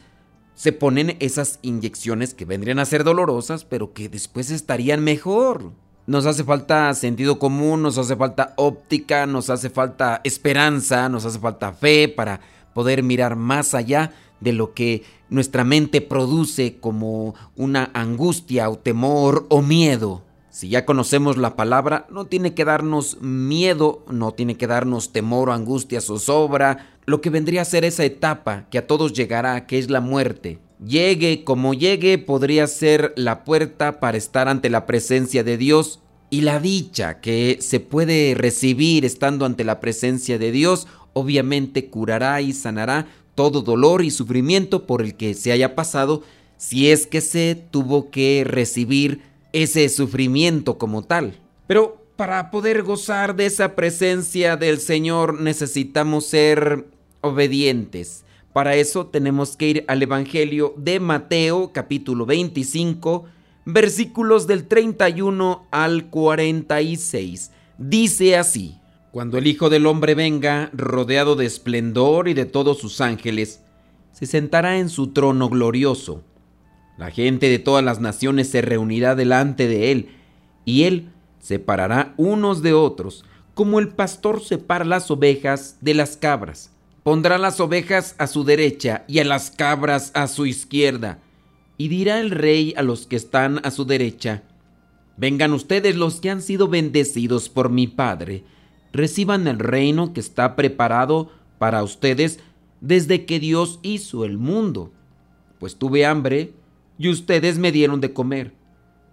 se 0.55 0.71
ponen 0.71 1.17
esas 1.19 1.59
inyecciones 1.61 2.33
que 2.33 2.45
vendrían 2.45 2.79
a 2.79 2.85
ser 2.85 3.03
dolorosas, 3.03 3.65
pero 3.65 3.93
que 3.93 4.09
después 4.09 4.49
estarían 4.49 5.03
mejor. 5.03 5.71
Nos 6.07 6.25
hace 6.25 6.43
falta 6.43 6.93
sentido 6.93 7.39
común, 7.39 7.81
nos 7.81 7.97
hace 7.97 8.15
falta 8.15 8.53
óptica, 8.57 9.25
nos 9.25 9.49
hace 9.49 9.69
falta 9.69 10.21
esperanza, 10.23 11.09
nos 11.09 11.25
hace 11.25 11.39
falta 11.39 11.73
fe 11.73 12.07
para 12.07 12.39
poder 12.73 13.03
mirar 13.03 13.35
más 13.35 13.73
allá 13.73 14.13
de 14.39 14.53
lo 14.53 14.73
que 14.73 15.03
nuestra 15.29 15.63
mente 15.63 16.01
produce 16.01 16.77
como 16.79 17.35
una 17.55 17.89
angustia 17.93 18.69
o 18.69 18.77
temor 18.77 19.45
o 19.49 19.61
miedo. 19.61 20.21
Si 20.51 20.69
ya 20.69 20.85
conocemos 20.85 21.35
la 21.35 21.55
palabra, 21.57 22.07
no 22.09 22.25
tiene 22.25 22.53
que 22.53 22.63
darnos 22.63 23.21
miedo, 23.21 24.05
no 24.09 24.31
tiene 24.31 24.55
que 24.55 24.67
darnos 24.67 25.11
temor 25.11 25.49
o 25.49 25.53
angustia 25.53 25.99
zozobra, 25.99 26.94
lo 27.05 27.21
que 27.21 27.29
vendría 27.29 27.61
a 27.61 27.65
ser 27.65 27.85
esa 27.85 28.05
etapa 28.05 28.67
que 28.69 28.77
a 28.77 28.87
todos 28.87 29.13
llegará, 29.13 29.67
que 29.67 29.77
es 29.77 29.89
la 29.89 30.01
muerte. 30.01 30.59
Llegue 30.85 31.43
como 31.43 31.73
llegue, 31.73 32.17
podría 32.17 32.67
ser 32.67 33.13
la 33.15 33.43
puerta 33.43 33.99
para 33.99 34.17
estar 34.17 34.47
ante 34.47 34.69
la 34.69 34.85
presencia 34.85 35.43
de 35.43 35.57
Dios 35.57 36.01
y 36.29 36.41
la 36.41 36.59
dicha 36.59 37.21
que 37.21 37.59
se 37.61 37.79
puede 37.79 38.33
recibir 38.35 39.05
estando 39.05 39.45
ante 39.45 39.63
la 39.63 39.79
presencia 39.79 40.37
de 40.37 40.51
Dios, 40.51 40.87
obviamente 41.13 41.89
curará 41.89 42.41
y 42.41 42.51
sanará 42.51 43.07
todo 43.35 43.61
dolor 43.61 44.03
y 44.03 44.11
sufrimiento 44.11 44.85
por 44.85 45.01
el 45.01 45.15
que 45.15 45.33
se 45.33 45.51
haya 45.51 45.75
pasado 45.75 46.23
si 46.57 46.89
es 46.89 47.05
que 47.05 47.21
se 47.21 47.55
tuvo 47.69 48.09
que 48.09 48.43
recibir 48.45 49.21
ese 49.53 49.87
sufrimiento 49.89 50.77
como 50.77 51.03
tal. 51.03 51.39
Pero 51.67 52.05
para 52.15 52.49
poder 52.51 52.83
gozar 52.83 53.35
de 53.35 53.45
esa 53.45 53.75
presencia 53.75 54.57
del 54.57 54.79
Señor 54.79 55.39
necesitamos 55.39 56.25
ser 56.25 56.85
obedientes. 57.25 58.23
Para 58.53 58.75
eso 58.75 59.07
tenemos 59.07 59.57
que 59.57 59.69
ir 59.69 59.85
al 59.87 60.01
Evangelio 60.01 60.73
de 60.77 60.99
Mateo 60.99 61.71
capítulo 61.73 62.25
25 62.25 63.25
versículos 63.65 64.47
del 64.47 64.67
31 64.67 65.67
al 65.71 66.09
46. 66.09 67.51
Dice 67.77 68.37
así, 68.37 68.77
Cuando 69.11 69.37
el 69.37 69.47
Hijo 69.47 69.69
del 69.69 69.85
Hombre 69.85 70.15
venga, 70.15 70.69
rodeado 70.73 71.35
de 71.35 71.45
esplendor 71.45 72.27
y 72.27 72.33
de 72.33 72.45
todos 72.45 72.77
sus 72.77 73.01
ángeles, 73.01 73.61
se 74.11 74.25
sentará 74.25 74.77
en 74.77 74.89
su 74.89 75.07
trono 75.07 75.49
glorioso 75.49 76.23
la 76.97 77.11
gente 77.11 77.49
de 77.49 77.59
todas 77.59 77.83
las 77.83 77.99
naciones 77.99 78.49
se 78.49 78.61
reunirá 78.61 79.15
delante 79.15 79.67
de 79.67 79.91
él, 79.91 80.09
y 80.63 80.83
él 80.83 81.09
separará 81.39 82.13
unos 82.17 82.61
de 82.61 82.73
otros, 82.73 83.25
como 83.53 83.79
el 83.79 83.89
pastor 83.89 84.41
separa 84.41 84.85
las 84.85 85.11
ovejas 85.11 85.77
de 85.81 85.93
las 85.93 86.15
cabras. 86.15 86.71
Pondrá 87.05 87.37
las 87.37 87.59
ovejas 87.59 88.15
a 88.17 88.25
su 88.25 88.43
derecha 88.43 89.05
y 89.07 89.19
a 89.19 89.25
las 89.25 89.51
cabras 89.51 90.09
a 90.15 90.25
su 90.25 90.47
izquierda. 90.47 91.19
Y 91.77 91.87
dirá 91.87 92.19
el 92.19 92.31
rey 92.31 92.73
a 92.77 92.81
los 92.81 93.05
que 93.05 93.15
están 93.15 93.61
a 93.63 93.69
su 93.69 93.85
derecha, 93.85 94.41
Vengan 95.15 95.53
ustedes 95.53 95.95
los 95.95 96.19
que 96.19 96.31
han 96.31 96.41
sido 96.41 96.67
bendecidos 96.67 97.47
por 97.47 97.69
mi 97.69 97.85
Padre, 97.85 98.43
reciban 98.91 99.47
el 99.47 99.59
reino 99.59 100.13
que 100.13 100.19
está 100.19 100.55
preparado 100.55 101.29
para 101.59 101.83
ustedes 101.83 102.39
desde 102.81 103.25
que 103.25 103.39
Dios 103.39 103.79
hizo 103.83 104.25
el 104.25 104.39
mundo. 104.39 104.91
Pues 105.59 105.77
tuve 105.77 106.07
hambre, 106.07 106.53
y 106.97 107.09
ustedes 107.09 107.59
me 107.59 107.71
dieron 107.71 108.01
de 108.01 108.13
comer. 108.13 108.53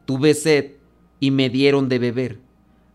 Tuve 0.07 0.33
sed 0.33 0.73
y 1.21 1.31
me 1.31 1.51
dieron 1.51 1.91
de 1.91 1.99
beber. 1.99 2.41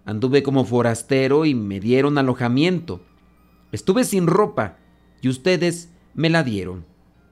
Anduve 0.06 0.44
como 0.44 0.66
forastero 0.66 1.46
y 1.46 1.54
me 1.54 1.80
dieron 1.80 2.18
alojamiento. 2.18 3.02
Estuve 3.72 4.04
sin 4.04 4.26
ropa 4.26 4.78
y 5.22 5.30
ustedes 5.30 5.90
me 6.14 6.30
la 6.30 6.44
dieron. 6.44 6.86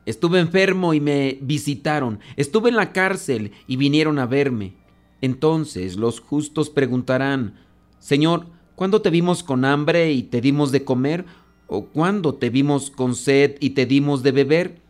Estuve 0.06 0.40
enfermo 0.40 0.94
y 0.94 1.00
me 1.00 1.40
visitaron. 1.42 2.20
Estuve 2.38 2.70
en 2.70 2.76
la 2.76 2.94
cárcel 2.94 3.52
y 3.68 3.76
vinieron 3.76 4.20
a 4.20 4.28
verme. 4.28 4.74
Entonces 5.22 5.96
los 5.96 6.20
justos 6.20 6.70
preguntarán, 6.70 7.56
Señor, 8.00 8.46
¿cuándo 8.76 9.02
te 9.02 9.10
vimos 9.10 9.44
con 9.44 9.66
hambre 9.66 10.12
y 10.12 10.24
te 10.24 10.42
dimos 10.42 10.72
de 10.72 10.84
comer? 10.84 11.26
¿O 11.68 11.86
cuándo 11.86 12.36
te 12.36 12.52
vimos 12.52 12.92
con 12.92 13.16
sed 13.16 13.56
y 13.60 13.72
te 13.72 13.88
dimos 13.88 14.22
de 14.22 14.32
beber? 14.32 14.82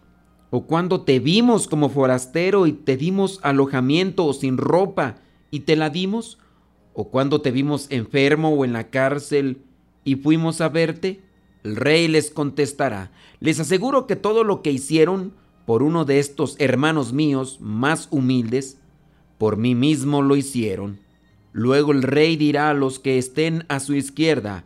¿O 0.50 0.66
cuándo 0.66 1.02
te 1.02 1.20
vimos 1.20 1.68
como 1.68 1.90
forastero 1.90 2.68
y 2.68 2.74
te 2.74 2.98
dimos 2.98 3.40
alojamiento 3.44 4.26
o 4.26 4.34
sin 4.34 4.58
ropa 4.58 5.16
y 5.52 5.62
te 5.62 5.78
la 5.78 5.90
dimos? 5.90 6.40
¿O 6.94 7.10
cuándo 7.10 7.40
te 7.42 7.52
vimos 7.52 7.88
enfermo 7.90 8.50
o 8.50 8.66
en 8.66 8.74
la 8.74 8.90
cárcel 8.90 9.62
y 10.04 10.16
fuimos 10.16 10.60
a 10.60 10.68
verte? 10.68 11.25
El 11.66 11.78
rey 11.78 12.08
les 12.08 12.30
contestará, 12.30 13.12
les 13.40 13.60
aseguro 13.60 14.06
que 14.06 14.16
todo 14.16 14.44
lo 14.44 14.62
que 14.62 14.70
hicieron 14.72 15.34
por 15.66 15.82
uno 15.82 16.06
de 16.06 16.20
estos 16.20 16.56
hermanos 16.60 17.12
míos 17.12 17.58
más 17.60 18.08
humildes, 18.12 18.78
por 19.40 19.58
mí 19.58 19.74
mismo 19.74 20.22
lo 20.22 20.36
hicieron. 20.36 21.00
Luego 21.54 21.92
el 21.92 22.04
rey 22.04 22.36
dirá 22.36 22.70
a 22.70 22.76
los 22.76 23.00
que 23.00 23.18
estén 23.18 23.66
a 23.68 23.80
su 23.80 23.96
izquierda, 23.96 24.64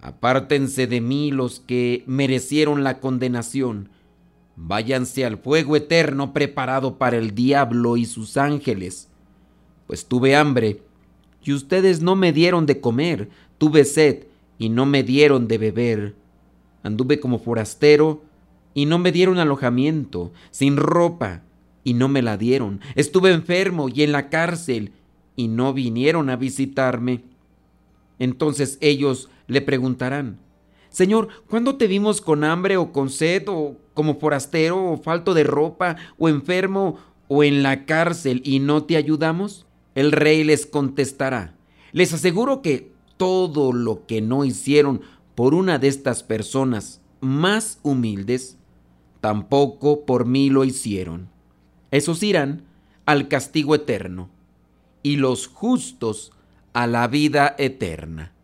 apártense 0.00 0.86
de 0.86 1.02
mí 1.02 1.30
los 1.30 1.60
que 1.60 2.04
merecieron 2.06 2.84
la 2.84 3.00
condenación, 3.00 3.90
váyanse 4.56 5.26
al 5.26 5.36
fuego 5.36 5.76
eterno 5.76 6.32
preparado 6.32 6.96
para 6.96 7.18
el 7.18 7.34
diablo 7.34 7.98
y 7.98 8.06
sus 8.06 8.38
ángeles. 8.38 9.10
Pues 9.86 10.06
tuve 10.06 10.36
hambre, 10.36 10.80
y 11.44 11.52
ustedes 11.52 12.00
no 12.00 12.16
me 12.16 12.32
dieron 12.32 12.64
de 12.64 12.80
comer, 12.80 13.28
tuve 13.58 13.84
sed, 13.84 14.24
y 14.58 14.70
no 14.70 14.86
me 14.86 15.02
dieron 15.02 15.46
de 15.46 15.58
beber 15.58 16.19
Anduve 16.82 17.20
como 17.20 17.38
forastero 17.38 18.22
y 18.74 18.86
no 18.86 18.98
me 18.98 19.12
dieron 19.12 19.38
alojamiento, 19.38 20.32
sin 20.50 20.76
ropa 20.76 21.42
y 21.84 21.94
no 21.94 22.08
me 22.08 22.22
la 22.22 22.36
dieron. 22.36 22.80
Estuve 22.94 23.32
enfermo 23.32 23.88
y 23.88 24.02
en 24.02 24.12
la 24.12 24.28
cárcel 24.28 24.92
y 25.36 25.48
no 25.48 25.72
vinieron 25.72 26.30
a 26.30 26.36
visitarme. 26.36 27.24
Entonces 28.18 28.78
ellos 28.80 29.28
le 29.46 29.60
preguntarán, 29.62 30.38
Señor, 30.90 31.28
¿cuándo 31.48 31.76
te 31.76 31.86
vimos 31.86 32.20
con 32.20 32.44
hambre 32.44 32.76
o 32.76 32.92
con 32.92 33.10
sed 33.10 33.44
o 33.48 33.76
como 33.94 34.18
forastero 34.18 34.92
o 34.92 34.96
falto 34.96 35.34
de 35.34 35.44
ropa 35.44 35.96
o 36.18 36.28
enfermo 36.28 36.98
o 37.28 37.44
en 37.44 37.62
la 37.62 37.86
cárcel 37.86 38.42
y 38.44 38.58
no 38.58 38.84
te 38.84 38.96
ayudamos? 38.96 39.66
El 39.94 40.12
rey 40.12 40.44
les 40.44 40.66
contestará, 40.66 41.54
les 41.92 42.12
aseguro 42.12 42.62
que 42.62 42.92
todo 43.16 43.72
lo 43.72 44.06
que 44.06 44.20
no 44.20 44.44
hicieron 44.44 45.02
por 45.40 45.54
una 45.54 45.78
de 45.78 45.88
estas 45.88 46.22
personas 46.22 47.00
más 47.22 47.78
humildes, 47.82 48.58
tampoco 49.22 50.04
por 50.04 50.26
mí 50.26 50.50
lo 50.50 50.64
hicieron. 50.64 51.30
Esos 51.90 52.22
irán 52.22 52.66
al 53.06 53.26
castigo 53.26 53.74
eterno 53.74 54.28
y 55.02 55.16
los 55.16 55.46
justos 55.46 56.32
a 56.74 56.86
la 56.86 57.08
vida 57.08 57.54
eterna. 57.56 58.34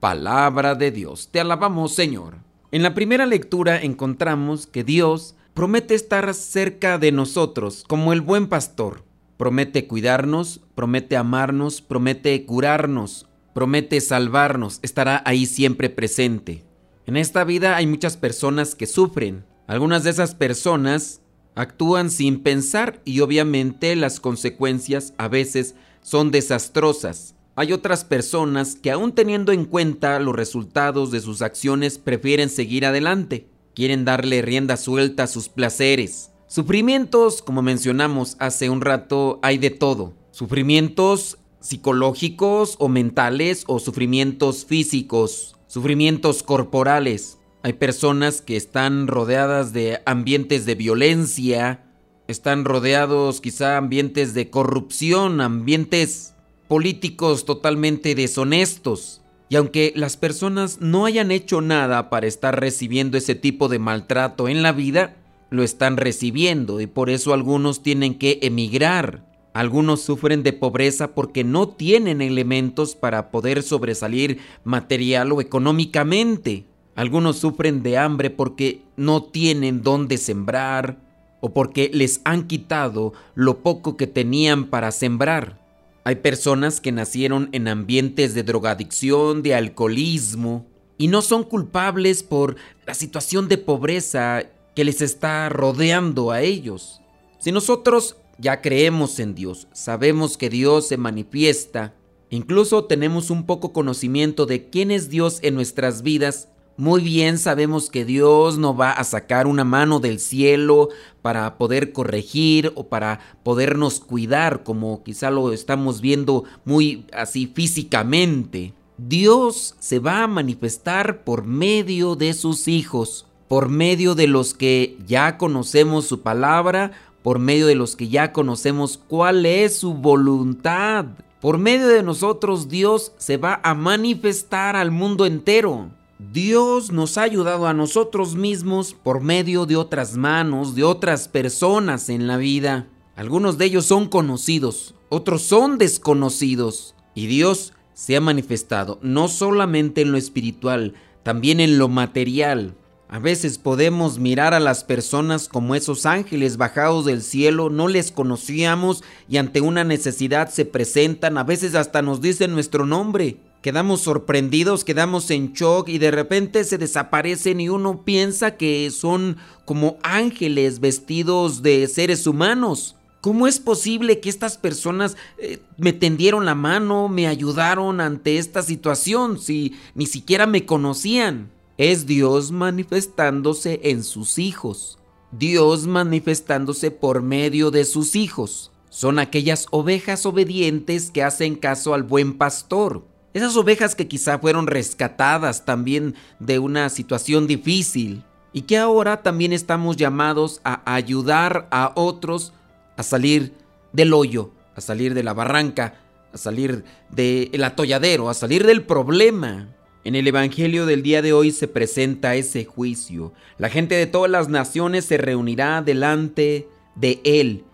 Palabra 0.00 0.74
de 0.74 0.90
Dios, 0.90 1.28
te 1.30 1.38
alabamos 1.38 1.94
Señor. 1.94 2.38
En 2.72 2.82
la 2.82 2.92
primera 2.92 3.24
lectura 3.24 3.80
encontramos 3.80 4.66
que 4.66 4.82
Dios 4.82 5.36
promete 5.54 5.94
estar 5.94 6.34
cerca 6.34 6.98
de 6.98 7.12
nosotros 7.12 7.84
como 7.86 8.12
el 8.12 8.20
buen 8.20 8.48
pastor. 8.48 9.04
Promete 9.36 9.86
cuidarnos, 9.86 10.60
promete 10.74 11.16
amarnos, 11.16 11.82
promete 11.82 12.44
curarnos, 12.44 13.28
promete 13.54 14.00
salvarnos, 14.00 14.78
estará 14.82 15.22
ahí 15.24 15.46
siempre 15.46 15.90
presente. 15.90 16.64
En 17.06 17.16
esta 17.16 17.44
vida 17.44 17.76
hay 17.76 17.86
muchas 17.86 18.16
personas 18.16 18.74
que 18.74 18.86
sufren. 18.86 19.44
Algunas 19.66 20.04
de 20.04 20.10
esas 20.10 20.34
personas 20.34 21.20
actúan 21.54 22.10
sin 22.10 22.40
pensar 22.42 23.00
y 23.04 23.20
obviamente 23.20 23.96
las 23.96 24.20
consecuencias 24.20 25.12
a 25.18 25.28
veces 25.28 25.74
son 26.00 26.30
desastrosas. 26.30 27.34
Hay 27.54 27.72
otras 27.72 28.04
personas 28.04 28.76
que 28.76 28.90
aún 28.90 29.12
teniendo 29.12 29.52
en 29.52 29.66
cuenta 29.66 30.18
los 30.20 30.34
resultados 30.34 31.10
de 31.10 31.20
sus 31.20 31.42
acciones 31.42 31.98
prefieren 31.98 32.48
seguir 32.48 32.86
adelante. 32.86 33.46
Quieren 33.74 34.04
darle 34.04 34.42
rienda 34.42 34.76
suelta 34.76 35.24
a 35.24 35.26
sus 35.26 35.48
placeres. 35.48 36.30
Sufrimientos, 36.46 37.42
como 37.42 37.62
mencionamos 37.62 38.36
hace 38.38 38.70
un 38.70 38.80
rato, 38.80 39.38
hay 39.42 39.58
de 39.58 39.70
todo. 39.70 40.14
Sufrimientos 40.30 41.38
psicológicos 41.62 42.76
o 42.78 42.88
mentales 42.88 43.64
o 43.68 43.78
sufrimientos 43.78 44.66
físicos, 44.66 45.56
sufrimientos 45.66 46.42
corporales. 46.42 47.38
Hay 47.62 47.74
personas 47.74 48.42
que 48.42 48.56
están 48.56 49.06
rodeadas 49.06 49.72
de 49.72 50.02
ambientes 50.04 50.66
de 50.66 50.74
violencia, 50.74 51.84
están 52.26 52.64
rodeados 52.64 53.40
quizá 53.40 53.76
ambientes 53.76 54.34
de 54.34 54.50
corrupción, 54.50 55.40
ambientes 55.40 56.34
políticos 56.68 57.44
totalmente 57.44 58.14
deshonestos. 58.14 59.22
Y 59.48 59.56
aunque 59.56 59.92
las 59.94 60.16
personas 60.16 60.80
no 60.80 61.04
hayan 61.06 61.30
hecho 61.30 61.60
nada 61.60 62.10
para 62.10 62.26
estar 62.26 62.58
recibiendo 62.58 63.18
ese 63.18 63.34
tipo 63.34 63.68
de 63.68 63.78
maltrato 63.78 64.48
en 64.48 64.62
la 64.62 64.72
vida, 64.72 65.16
lo 65.50 65.62
están 65.62 65.98
recibiendo 65.98 66.80
y 66.80 66.86
por 66.86 67.10
eso 67.10 67.34
algunos 67.34 67.82
tienen 67.82 68.14
que 68.14 68.38
emigrar 68.42 69.31
algunos 69.52 70.00
sufren 70.00 70.42
de 70.42 70.52
pobreza 70.52 71.14
porque 71.14 71.44
no 71.44 71.68
tienen 71.68 72.22
elementos 72.22 72.94
para 72.94 73.30
poder 73.30 73.62
sobresalir 73.62 74.38
material 74.64 75.32
o 75.32 75.40
económicamente. 75.40 76.64
Algunos 76.94 77.38
sufren 77.38 77.82
de 77.82 77.98
hambre 77.98 78.30
porque 78.30 78.82
no 78.96 79.24
tienen 79.24 79.82
dónde 79.82 80.16
sembrar 80.16 80.98
o 81.40 81.52
porque 81.52 81.90
les 81.92 82.22
han 82.24 82.46
quitado 82.46 83.12
lo 83.34 83.62
poco 83.62 83.96
que 83.96 84.06
tenían 84.06 84.66
para 84.66 84.90
sembrar. 84.90 85.60
Hay 86.04 86.16
personas 86.16 86.80
que 86.80 86.92
nacieron 86.92 87.48
en 87.52 87.68
ambientes 87.68 88.34
de 88.34 88.42
drogadicción, 88.42 89.42
de 89.42 89.54
alcoholismo, 89.54 90.66
y 90.98 91.08
no 91.08 91.20
son 91.20 91.44
culpables 91.44 92.22
por 92.22 92.56
la 92.86 92.94
situación 92.94 93.48
de 93.48 93.58
pobreza 93.58 94.44
que 94.74 94.84
les 94.84 95.02
está 95.02 95.48
rodeando 95.48 96.30
a 96.30 96.42
ellos. 96.42 97.00
Si 97.38 97.52
nosotros 97.52 98.16
ya 98.42 98.60
creemos 98.60 99.20
en 99.20 99.36
Dios, 99.36 99.68
sabemos 99.72 100.36
que 100.36 100.50
Dios 100.50 100.88
se 100.88 100.96
manifiesta, 100.96 101.94
incluso 102.28 102.84
tenemos 102.84 103.30
un 103.30 103.46
poco 103.46 103.72
conocimiento 103.72 104.46
de 104.46 104.68
quién 104.68 104.90
es 104.90 105.08
Dios 105.08 105.38
en 105.42 105.54
nuestras 105.54 106.02
vidas, 106.02 106.48
muy 106.76 107.02
bien 107.02 107.38
sabemos 107.38 107.88
que 107.88 108.04
Dios 108.04 108.58
no 108.58 108.74
va 108.76 108.90
a 108.90 109.04
sacar 109.04 109.46
una 109.46 109.62
mano 109.62 110.00
del 110.00 110.18
cielo 110.18 110.88
para 111.20 111.56
poder 111.56 111.92
corregir 111.92 112.72
o 112.74 112.88
para 112.88 113.20
podernos 113.44 114.00
cuidar 114.00 114.64
como 114.64 115.04
quizá 115.04 115.30
lo 115.30 115.52
estamos 115.52 116.00
viendo 116.00 116.42
muy 116.64 117.06
así 117.12 117.46
físicamente. 117.46 118.74
Dios 118.96 119.76
se 119.78 120.00
va 120.00 120.24
a 120.24 120.26
manifestar 120.26 121.22
por 121.22 121.44
medio 121.44 122.16
de 122.16 122.32
sus 122.32 122.66
hijos, 122.66 123.26
por 123.48 123.68
medio 123.68 124.14
de 124.14 124.26
los 124.26 124.54
que 124.54 124.96
ya 125.06 125.36
conocemos 125.38 126.06
su 126.06 126.22
palabra 126.22 126.92
por 127.22 127.38
medio 127.38 127.66
de 127.66 127.74
los 127.74 127.96
que 127.96 128.08
ya 128.08 128.32
conocemos 128.32 128.98
cuál 129.08 129.46
es 129.46 129.78
su 129.78 129.94
voluntad. 129.94 131.06
Por 131.40 131.58
medio 131.58 131.88
de 131.88 132.02
nosotros 132.02 132.68
Dios 132.68 133.12
se 133.16 133.36
va 133.36 133.60
a 133.62 133.74
manifestar 133.74 134.76
al 134.76 134.90
mundo 134.90 135.26
entero. 135.26 135.90
Dios 136.32 136.92
nos 136.92 137.18
ha 137.18 137.22
ayudado 137.22 137.66
a 137.66 137.74
nosotros 137.74 138.36
mismos 138.36 138.94
por 138.94 139.20
medio 139.20 139.66
de 139.66 139.76
otras 139.76 140.16
manos, 140.16 140.74
de 140.74 140.84
otras 140.84 141.26
personas 141.26 142.08
en 142.08 142.26
la 142.26 142.36
vida. 142.36 142.86
Algunos 143.16 143.58
de 143.58 143.64
ellos 143.64 143.86
son 143.86 144.08
conocidos, 144.08 144.94
otros 145.08 145.42
son 145.42 145.78
desconocidos. 145.78 146.94
Y 147.14 147.26
Dios 147.26 147.72
se 147.92 148.16
ha 148.16 148.20
manifestado 148.20 148.98
no 149.02 149.28
solamente 149.28 150.02
en 150.02 150.12
lo 150.12 150.18
espiritual, 150.18 150.94
también 151.22 151.60
en 151.60 151.78
lo 151.78 151.88
material. 151.88 152.74
A 153.12 153.18
veces 153.18 153.58
podemos 153.58 154.18
mirar 154.18 154.54
a 154.54 154.58
las 154.58 154.84
personas 154.84 155.46
como 155.46 155.74
esos 155.74 156.06
ángeles 156.06 156.56
bajados 156.56 157.04
del 157.04 157.20
cielo, 157.20 157.68
no 157.68 157.86
les 157.86 158.10
conocíamos 158.10 159.04
y 159.28 159.36
ante 159.36 159.60
una 159.60 159.84
necesidad 159.84 160.48
se 160.48 160.64
presentan, 160.64 161.36
a 161.36 161.44
veces 161.44 161.74
hasta 161.74 162.00
nos 162.00 162.22
dicen 162.22 162.52
nuestro 162.52 162.86
nombre. 162.86 163.36
Quedamos 163.60 164.00
sorprendidos, 164.00 164.82
quedamos 164.82 165.30
en 165.30 165.52
shock 165.52 165.90
y 165.90 165.98
de 165.98 166.10
repente 166.10 166.64
se 166.64 166.78
desaparecen 166.78 167.60
y 167.60 167.68
uno 167.68 168.02
piensa 168.02 168.56
que 168.56 168.90
son 168.90 169.36
como 169.66 169.98
ángeles 170.02 170.80
vestidos 170.80 171.60
de 171.60 171.88
seres 171.88 172.26
humanos. 172.26 172.96
¿Cómo 173.20 173.46
es 173.46 173.60
posible 173.60 174.20
que 174.20 174.30
estas 174.30 174.56
personas 174.56 175.18
eh, 175.36 175.58
me 175.76 175.92
tendieron 175.92 176.46
la 176.46 176.54
mano, 176.54 177.08
me 177.08 177.26
ayudaron 177.26 178.00
ante 178.00 178.38
esta 178.38 178.62
situación 178.62 179.38
si 179.38 179.74
ni 179.94 180.06
siquiera 180.06 180.46
me 180.46 180.64
conocían? 180.64 181.50
Es 181.90 182.06
Dios 182.06 182.52
manifestándose 182.52 183.80
en 183.82 184.04
sus 184.04 184.38
hijos. 184.38 185.00
Dios 185.32 185.88
manifestándose 185.88 186.92
por 186.92 187.22
medio 187.22 187.72
de 187.72 187.84
sus 187.84 188.14
hijos. 188.14 188.70
Son 188.88 189.18
aquellas 189.18 189.66
ovejas 189.72 190.24
obedientes 190.24 191.10
que 191.10 191.24
hacen 191.24 191.56
caso 191.56 191.92
al 191.92 192.04
buen 192.04 192.38
pastor. 192.38 193.04
Esas 193.34 193.56
ovejas 193.56 193.96
que 193.96 194.06
quizá 194.06 194.38
fueron 194.38 194.68
rescatadas 194.68 195.64
también 195.64 196.14
de 196.38 196.60
una 196.60 196.88
situación 196.88 197.48
difícil 197.48 198.22
y 198.52 198.62
que 198.62 198.78
ahora 198.78 199.22
también 199.22 199.52
estamos 199.52 199.96
llamados 199.96 200.60
a 200.62 200.82
ayudar 200.94 201.66
a 201.72 201.92
otros 201.96 202.52
a 202.96 203.02
salir 203.02 203.54
del 203.92 204.14
hoyo, 204.14 204.52
a 204.76 204.80
salir 204.80 205.14
de 205.14 205.24
la 205.24 205.34
barranca, 205.34 205.94
a 206.32 206.38
salir 206.38 206.84
del 207.10 207.64
atolladero, 207.64 208.30
a 208.30 208.34
salir 208.34 208.64
del 208.66 208.84
problema. 208.84 209.74
En 210.04 210.16
el 210.16 210.26
Evangelio 210.26 210.84
del 210.84 211.02
día 211.02 211.22
de 211.22 211.32
hoy 211.32 211.52
se 211.52 211.68
presenta 211.68 212.34
ese 212.34 212.64
juicio. 212.64 213.32
La 213.56 213.68
gente 213.68 213.94
de 213.94 214.06
todas 214.06 214.30
las 214.30 214.48
naciones 214.48 215.04
se 215.04 215.16
reunirá 215.16 215.80
delante 215.80 216.68
de 216.96 217.20
Él 217.22 217.64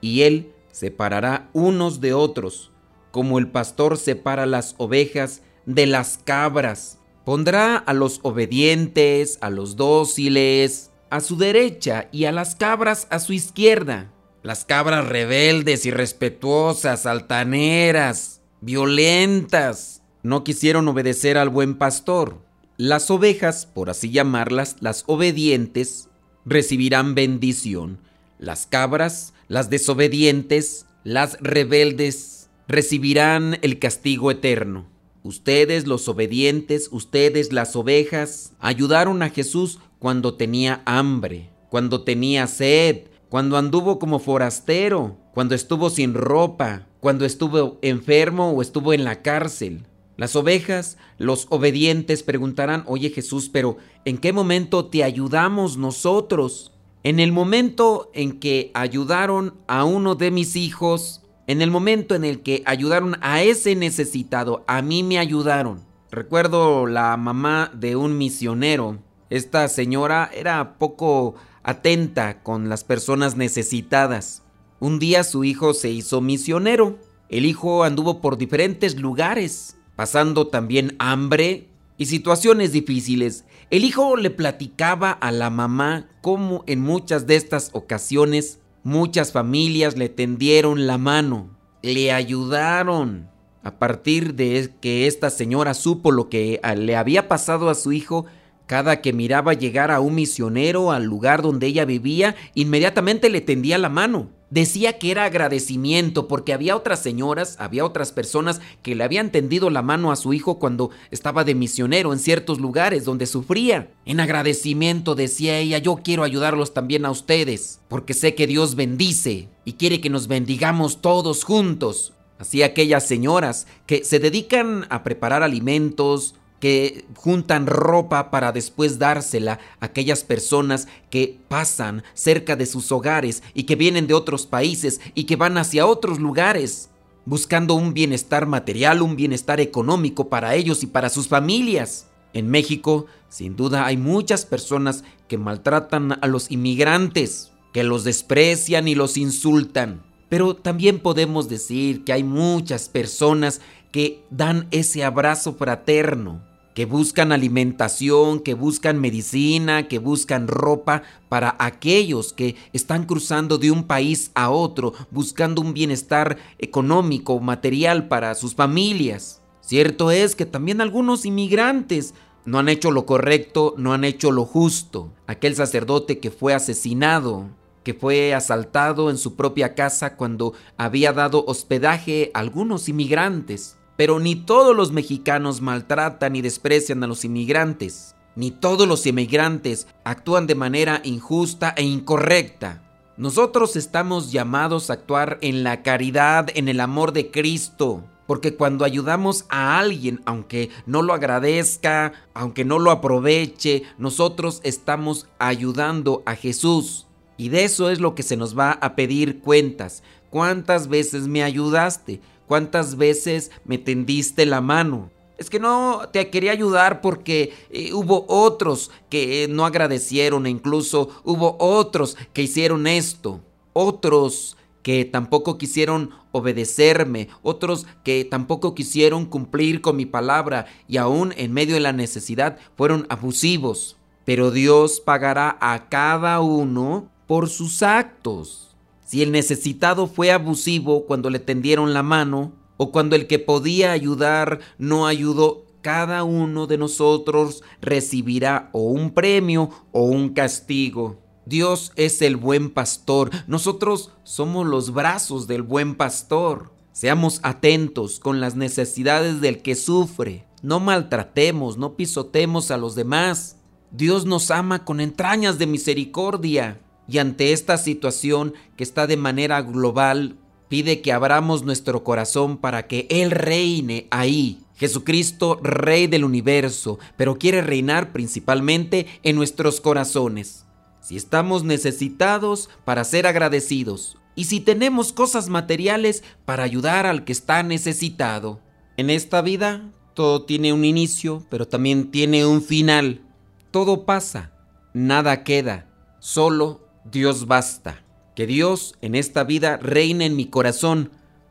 y 0.00 0.22
Él 0.22 0.52
separará 0.72 1.48
unos 1.52 2.00
de 2.00 2.12
otros, 2.12 2.72
como 3.12 3.38
el 3.38 3.48
pastor 3.48 3.98
separa 3.98 4.46
las 4.46 4.74
ovejas 4.78 5.42
de 5.64 5.86
las 5.86 6.18
cabras. 6.24 6.98
Pondrá 7.24 7.76
a 7.76 7.92
los 7.92 8.18
obedientes, 8.22 9.38
a 9.40 9.50
los 9.50 9.76
dóciles, 9.76 10.90
a 11.08 11.20
su 11.20 11.36
derecha 11.36 12.08
y 12.10 12.24
a 12.24 12.32
las 12.32 12.56
cabras 12.56 13.06
a 13.10 13.20
su 13.20 13.32
izquierda. 13.32 14.12
Las 14.42 14.64
cabras 14.64 15.06
rebeldes, 15.06 15.86
irrespetuosas, 15.86 17.06
altaneras, 17.06 18.42
violentas, 18.60 20.02
no 20.26 20.42
quisieron 20.42 20.88
obedecer 20.88 21.38
al 21.38 21.48
buen 21.48 21.76
pastor. 21.76 22.38
Las 22.76 23.10
ovejas, 23.10 23.64
por 23.64 23.88
así 23.88 24.10
llamarlas, 24.10 24.76
las 24.80 25.04
obedientes, 25.06 26.08
recibirán 26.44 27.14
bendición. 27.14 28.00
Las 28.38 28.66
cabras, 28.66 29.32
las 29.46 29.70
desobedientes, 29.70 30.86
las 31.04 31.38
rebeldes, 31.40 32.50
recibirán 32.66 33.58
el 33.62 33.78
castigo 33.78 34.32
eterno. 34.32 34.88
Ustedes, 35.22 35.86
los 35.86 36.08
obedientes, 36.08 36.88
ustedes, 36.90 37.52
las 37.52 37.76
ovejas, 37.76 38.52
ayudaron 38.58 39.22
a 39.22 39.30
Jesús 39.30 39.78
cuando 40.00 40.34
tenía 40.34 40.82
hambre, 40.86 41.50
cuando 41.70 42.02
tenía 42.02 42.48
sed, 42.48 43.04
cuando 43.28 43.56
anduvo 43.56 44.00
como 44.00 44.18
forastero, 44.18 45.16
cuando 45.32 45.54
estuvo 45.54 45.88
sin 45.88 46.14
ropa, 46.14 46.86
cuando 46.98 47.24
estuvo 47.24 47.78
enfermo 47.82 48.50
o 48.50 48.60
estuvo 48.60 48.92
en 48.92 49.04
la 49.04 49.22
cárcel. 49.22 49.86
Las 50.16 50.34
ovejas, 50.34 50.96
los 51.18 51.46
obedientes 51.50 52.22
preguntarán, 52.22 52.84
oye 52.86 53.10
Jesús, 53.10 53.50
pero 53.50 53.76
¿en 54.06 54.16
qué 54.16 54.32
momento 54.32 54.86
te 54.86 55.04
ayudamos 55.04 55.76
nosotros? 55.76 56.72
En 57.02 57.20
el 57.20 57.32
momento 57.32 58.10
en 58.14 58.40
que 58.40 58.70
ayudaron 58.74 59.54
a 59.68 59.84
uno 59.84 60.14
de 60.14 60.30
mis 60.30 60.56
hijos, 60.56 61.22
en 61.46 61.60
el 61.60 61.70
momento 61.70 62.14
en 62.14 62.24
el 62.24 62.42
que 62.42 62.62
ayudaron 62.64 63.16
a 63.20 63.42
ese 63.42 63.76
necesitado, 63.76 64.64
a 64.66 64.80
mí 64.80 65.02
me 65.02 65.18
ayudaron. 65.18 65.84
Recuerdo 66.10 66.86
la 66.86 67.16
mamá 67.16 67.70
de 67.74 67.94
un 67.94 68.16
misionero. 68.16 68.98
Esta 69.28 69.68
señora 69.68 70.30
era 70.34 70.78
poco 70.78 71.34
atenta 71.62 72.42
con 72.42 72.68
las 72.68 72.84
personas 72.84 73.36
necesitadas. 73.36 74.42
Un 74.80 74.98
día 74.98 75.24
su 75.24 75.44
hijo 75.44 75.74
se 75.74 75.90
hizo 75.90 76.20
misionero. 76.20 76.98
El 77.28 77.44
hijo 77.44 77.84
anduvo 77.84 78.20
por 78.20 78.38
diferentes 78.38 78.98
lugares 78.98 79.75
pasando 79.96 80.46
también 80.46 80.94
hambre 80.98 81.68
y 81.98 82.06
situaciones 82.06 82.72
difíciles. 82.72 83.44
El 83.70 83.84
hijo 83.84 84.16
le 84.16 84.30
platicaba 84.30 85.10
a 85.10 85.32
la 85.32 85.50
mamá 85.50 86.08
cómo 86.20 86.62
en 86.66 86.80
muchas 86.80 87.26
de 87.26 87.36
estas 87.36 87.70
ocasiones 87.72 88.60
muchas 88.84 89.32
familias 89.32 89.96
le 89.96 90.08
tendieron 90.08 90.86
la 90.86 90.98
mano, 90.98 91.56
le 91.82 92.12
ayudaron. 92.12 93.28
A 93.64 93.80
partir 93.80 94.34
de 94.34 94.72
que 94.80 95.08
esta 95.08 95.28
señora 95.28 95.74
supo 95.74 96.12
lo 96.12 96.28
que 96.28 96.60
le 96.76 96.94
había 96.94 97.26
pasado 97.26 97.68
a 97.68 97.74
su 97.74 97.90
hijo, 97.90 98.26
cada 98.66 99.00
que 99.00 99.12
miraba 99.12 99.54
llegar 99.54 99.90
a 99.90 99.98
un 99.98 100.14
misionero 100.14 100.92
al 100.92 101.02
lugar 101.02 101.42
donde 101.42 101.66
ella 101.66 101.84
vivía, 101.84 102.36
inmediatamente 102.54 103.28
le 103.28 103.40
tendía 103.40 103.78
la 103.78 103.88
mano. 103.88 104.30
Decía 104.48 104.98
que 104.98 105.10
era 105.10 105.24
agradecimiento 105.24 106.28
porque 106.28 106.52
había 106.52 106.76
otras 106.76 107.02
señoras, 107.02 107.56
había 107.58 107.84
otras 107.84 108.12
personas 108.12 108.60
que 108.82 108.94
le 108.94 109.02
habían 109.02 109.32
tendido 109.32 109.70
la 109.70 109.82
mano 109.82 110.12
a 110.12 110.16
su 110.16 110.32
hijo 110.32 110.60
cuando 110.60 110.90
estaba 111.10 111.42
de 111.42 111.56
misionero 111.56 112.12
en 112.12 112.20
ciertos 112.20 112.60
lugares 112.60 113.04
donde 113.04 113.26
sufría. 113.26 113.90
En 114.04 114.20
agradecimiento 114.20 115.16
decía 115.16 115.58
ella, 115.58 115.78
yo 115.78 115.96
quiero 115.96 116.22
ayudarlos 116.22 116.74
también 116.74 117.04
a 117.06 117.10
ustedes, 117.10 117.80
porque 117.88 118.14
sé 118.14 118.36
que 118.36 118.46
Dios 118.46 118.76
bendice 118.76 119.48
y 119.64 119.72
quiere 119.72 120.00
que 120.00 120.10
nos 120.10 120.28
bendigamos 120.28 121.00
todos 121.00 121.42
juntos. 121.42 122.12
Así 122.38 122.62
aquellas 122.62 123.06
señoras 123.06 123.66
que 123.86 124.04
se 124.04 124.20
dedican 124.20 124.86
a 124.90 125.02
preparar 125.02 125.42
alimentos, 125.42 126.36
que 126.60 127.04
juntan 127.14 127.66
ropa 127.66 128.30
para 128.30 128.52
después 128.52 128.98
dársela 128.98 129.58
a 129.80 129.86
aquellas 129.86 130.24
personas 130.24 130.88
que 131.10 131.38
pasan 131.48 132.02
cerca 132.14 132.56
de 132.56 132.66
sus 132.66 132.90
hogares 132.92 133.42
y 133.54 133.64
que 133.64 133.76
vienen 133.76 134.06
de 134.06 134.14
otros 134.14 134.46
países 134.46 135.00
y 135.14 135.24
que 135.24 135.36
van 135.36 135.58
hacia 135.58 135.86
otros 135.86 136.18
lugares, 136.18 136.90
buscando 137.24 137.74
un 137.74 137.92
bienestar 137.92 138.46
material, 138.46 139.02
un 139.02 139.16
bienestar 139.16 139.60
económico 139.60 140.28
para 140.28 140.54
ellos 140.54 140.82
y 140.82 140.86
para 140.86 141.08
sus 141.08 141.28
familias. 141.28 142.08
En 142.32 142.50
México, 142.50 143.06
sin 143.28 143.56
duda, 143.56 143.86
hay 143.86 143.96
muchas 143.96 144.44
personas 144.44 145.04
que 145.28 145.38
maltratan 145.38 146.18
a 146.20 146.26
los 146.26 146.50
inmigrantes, 146.50 147.52
que 147.72 147.82
los 147.82 148.04
desprecian 148.04 148.88
y 148.88 148.94
los 148.94 149.16
insultan. 149.16 150.02
Pero 150.28 150.56
también 150.56 150.98
podemos 150.98 151.48
decir 151.48 152.04
que 152.04 152.12
hay 152.12 152.24
muchas 152.24 152.88
personas 152.88 153.60
que 153.92 154.24
dan 154.30 154.68
ese 154.70 155.04
abrazo 155.04 155.54
fraterno, 155.54 156.42
que 156.76 156.84
buscan 156.84 157.32
alimentación, 157.32 158.38
que 158.38 158.52
buscan 158.52 159.00
medicina, 159.00 159.88
que 159.88 159.98
buscan 159.98 160.46
ropa 160.46 161.04
para 161.30 161.56
aquellos 161.58 162.34
que 162.34 162.54
están 162.74 163.06
cruzando 163.06 163.56
de 163.56 163.70
un 163.70 163.84
país 163.84 164.30
a 164.34 164.50
otro, 164.50 164.92
buscando 165.10 165.62
un 165.62 165.72
bienestar 165.72 166.36
económico, 166.58 167.40
material 167.40 168.08
para 168.08 168.34
sus 168.34 168.54
familias. 168.54 169.40
Cierto 169.62 170.10
es 170.10 170.36
que 170.36 170.44
también 170.44 170.82
algunos 170.82 171.24
inmigrantes 171.24 172.12
no 172.44 172.58
han 172.58 172.68
hecho 172.68 172.90
lo 172.90 173.06
correcto, 173.06 173.74
no 173.78 173.94
han 173.94 174.04
hecho 174.04 174.30
lo 174.30 174.44
justo. 174.44 175.14
Aquel 175.26 175.56
sacerdote 175.56 176.18
que 176.18 176.30
fue 176.30 176.52
asesinado, 176.52 177.48
que 177.84 177.94
fue 177.94 178.34
asaltado 178.34 179.08
en 179.08 179.16
su 179.16 179.34
propia 179.34 179.74
casa 179.74 180.14
cuando 180.16 180.52
había 180.76 181.14
dado 181.14 181.42
hospedaje 181.46 182.30
a 182.34 182.40
algunos 182.40 182.90
inmigrantes. 182.90 183.75
Pero 183.96 184.20
ni 184.20 184.34
todos 184.34 184.76
los 184.76 184.92
mexicanos 184.92 185.60
maltratan 185.60 186.36
y 186.36 186.42
desprecian 186.42 187.02
a 187.02 187.06
los 187.06 187.24
inmigrantes, 187.24 188.14
ni 188.34 188.50
todos 188.50 188.86
los 188.86 189.06
inmigrantes 189.06 189.86
actúan 190.04 190.46
de 190.46 190.54
manera 190.54 191.00
injusta 191.04 191.72
e 191.76 191.82
incorrecta. 191.82 192.82
Nosotros 193.16 193.76
estamos 193.76 194.30
llamados 194.30 194.90
a 194.90 194.92
actuar 194.92 195.38
en 195.40 195.64
la 195.64 195.82
caridad, 195.82 196.50
en 196.54 196.68
el 196.68 196.80
amor 196.80 197.12
de 197.12 197.30
Cristo. 197.30 198.04
Porque 198.26 198.56
cuando 198.56 198.84
ayudamos 198.84 199.46
a 199.48 199.78
alguien, 199.78 200.20
aunque 200.26 200.68
no 200.84 201.00
lo 201.00 201.14
agradezca, 201.14 202.12
aunque 202.34 202.64
no 202.64 202.78
lo 202.78 202.90
aproveche, 202.90 203.84
nosotros 203.96 204.60
estamos 204.64 205.28
ayudando 205.38 206.22
a 206.26 206.34
Jesús. 206.34 207.06
Y 207.38 207.48
de 207.50 207.64
eso 207.64 207.88
es 207.88 208.00
lo 208.00 208.14
que 208.14 208.22
se 208.22 208.36
nos 208.36 208.58
va 208.58 208.72
a 208.72 208.96
pedir 208.96 209.40
cuentas. 209.40 210.02
¿Cuántas 210.28 210.88
veces 210.88 211.28
me 211.28 211.42
ayudaste? 211.42 212.20
¿Cuántas 212.46 212.96
veces 212.96 213.50
me 213.64 213.78
tendiste 213.78 214.46
la 214.46 214.60
mano? 214.60 215.10
Es 215.38 215.50
que 215.50 215.60
no 215.60 216.08
te 216.12 216.30
quería 216.30 216.52
ayudar 216.52 217.00
porque 217.00 217.52
eh, 217.70 217.92
hubo 217.92 218.24
otros 218.28 218.90
que 219.10 219.46
no 219.50 219.66
agradecieron 219.66 220.46
e 220.46 220.50
incluso 220.50 221.10
hubo 221.24 221.56
otros 221.58 222.16
que 222.32 222.42
hicieron 222.42 222.86
esto. 222.86 223.40
Otros 223.74 224.56
que 224.82 225.04
tampoco 225.04 225.58
quisieron 225.58 226.10
obedecerme, 226.30 227.28
otros 227.42 227.86
que 228.04 228.24
tampoco 228.24 228.74
quisieron 228.74 229.26
cumplir 229.26 229.80
con 229.80 229.96
mi 229.96 230.06
palabra 230.06 230.66
y 230.86 230.96
aún 230.96 231.34
en 231.36 231.52
medio 231.52 231.74
de 231.74 231.80
la 231.80 231.92
necesidad 231.92 232.58
fueron 232.76 233.04
abusivos. 233.10 233.96
Pero 234.24 234.50
Dios 234.50 235.00
pagará 235.00 235.58
a 235.60 235.88
cada 235.88 236.40
uno 236.40 237.10
por 237.26 237.48
sus 237.48 237.82
actos. 237.82 238.65
Si 239.06 239.22
el 239.22 239.32
necesitado 239.32 240.08
fue 240.08 240.32
abusivo 240.32 241.06
cuando 241.06 241.30
le 241.30 241.38
tendieron 241.38 241.94
la 241.94 242.02
mano, 242.02 242.52
o 242.76 242.92
cuando 242.92 243.16
el 243.16 243.26
que 243.26 243.38
podía 243.38 243.92
ayudar 243.92 244.58
no 244.78 245.06
ayudó, 245.06 245.64
cada 245.80 246.24
uno 246.24 246.66
de 246.66 246.76
nosotros 246.76 247.62
recibirá 247.80 248.68
o 248.72 248.80
un 248.80 249.12
premio 249.12 249.70
o 249.92 250.02
un 250.02 250.30
castigo. 250.30 251.22
Dios 251.46 251.92
es 251.94 252.20
el 252.22 252.36
buen 252.36 252.70
pastor, 252.70 253.30
nosotros 253.46 254.10
somos 254.24 254.66
los 254.66 254.92
brazos 254.92 255.46
del 255.46 255.62
buen 255.62 255.94
pastor. 255.94 256.72
Seamos 256.90 257.38
atentos 257.44 258.18
con 258.18 258.40
las 258.40 258.56
necesidades 258.56 259.40
del 259.40 259.62
que 259.62 259.76
sufre. 259.76 260.46
No 260.62 260.80
maltratemos, 260.80 261.76
no 261.76 261.94
pisotemos 261.94 262.72
a 262.72 262.78
los 262.78 262.96
demás. 262.96 263.58
Dios 263.92 264.24
nos 264.24 264.50
ama 264.50 264.84
con 264.84 265.00
entrañas 265.00 265.58
de 265.58 265.66
misericordia. 265.66 266.80
Y 267.08 267.18
ante 267.18 267.52
esta 267.52 267.78
situación 267.78 268.54
que 268.76 268.84
está 268.84 269.06
de 269.06 269.16
manera 269.16 269.62
global, 269.62 270.36
pide 270.68 271.00
que 271.00 271.12
abramos 271.12 271.64
nuestro 271.64 272.02
corazón 272.02 272.58
para 272.58 272.86
que 272.86 273.06
Él 273.10 273.30
reine 273.30 274.08
ahí, 274.10 274.60
Jesucristo, 274.76 275.58
Rey 275.62 276.06
del 276.06 276.24
universo, 276.24 276.98
pero 277.16 277.38
quiere 277.38 277.62
reinar 277.62 278.12
principalmente 278.12 279.06
en 279.22 279.36
nuestros 279.36 279.80
corazones. 279.80 280.66
Si 281.00 281.16
estamos 281.16 281.62
necesitados, 281.62 282.68
para 282.84 283.04
ser 283.04 283.26
agradecidos. 283.26 284.18
Y 284.34 284.44
si 284.46 284.60
tenemos 284.60 285.12
cosas 285.12 285.48
materiales, 285.48 286.24
para 286.44 286.64
ayudar 286.64 287.06
al 287.06 287.24
que 287.24 287.32
está 287.32 287.62
necesitado. 287.62 288.60
En 288.96 289.08
esta 289.08 289.40
vida, 289.40 289.92
todo 290.14 290.44
tiene 290.44 290.72
un 290.72 290.84
inicio, 290.84 291.46
pero 291.48 291.68
también 291.68 292.10
tiene 292.10 292.44
un 292.44 292.60
final. 292.60 293.22
Todo 293.70 294.04
pasa, 294.04 294.52
nada 294.92 295.44
queda, 295.44 295.88
solo 296.18 296.85
Dios 297.10 297.46
basta. 297.46 298.02
Que 298.34 298.46
Dios 298.46 298.96
en 299.00 299.14
esta 299.14 299.44
vida 299.44 299.78
reine 299.78 300.26
en 300.26 300.36
mi 300.36 300.46
corazón 300.46 301.10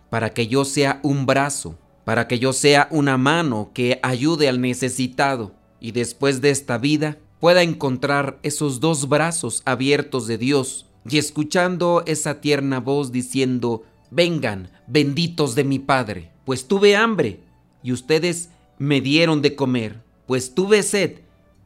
para 0.09 0.31
que 0.31 0.47
yo 0.47 0.65
sea 0.65 0.99
un 1.01 1.25
brazo, 1.25 1.79
para 2.03 2.27
que 2.27 2.37
yo 2.37 2.53
sea 2.53 2.87
una 2.91 3.17
mano 3.17 3.71
que 3.73 3.99
ayude 4.03 4.47
al 4.47 4.61
necesitado 4.61 5.53
y 5.79 5.91
después 5.91 6.41
de 6.41 6.51
esta 6.51 6.77
vida 6.77 7.17
pueda 7.39 7.63
encontrar 7.63 8.39
esos 8.43 8.79
dos 8.79 9.09
brazos 9.09 9.63
abiertos 9.65 10.27
de 10.27 10.37
Dios 10.37 10.85
y 11.09 11.17
escuchando 11.17 12.03
esa 12.05 12.39
tierna 12.41 12.79
voz 12.79 13.11
diciendo, 13.11 13.83
vengan, 14.11 14.69
benditos 14.87 15.55
de 15.55 15.63
mi 15.63 15.79
Padre, 15.79 16.31
pues 16.45 16.67
tuve 16.67 16.95
hambre 16.95 17.39
y 17.81 17.91
ustedes 17.91 18.49
me 18.77 19.01
dieron 19.01 19.41
de 19.41 19.55
comer, 19.55 20.03
pues 20.27 20.53
tuve 20.53 20.83
sed 20.83 21.21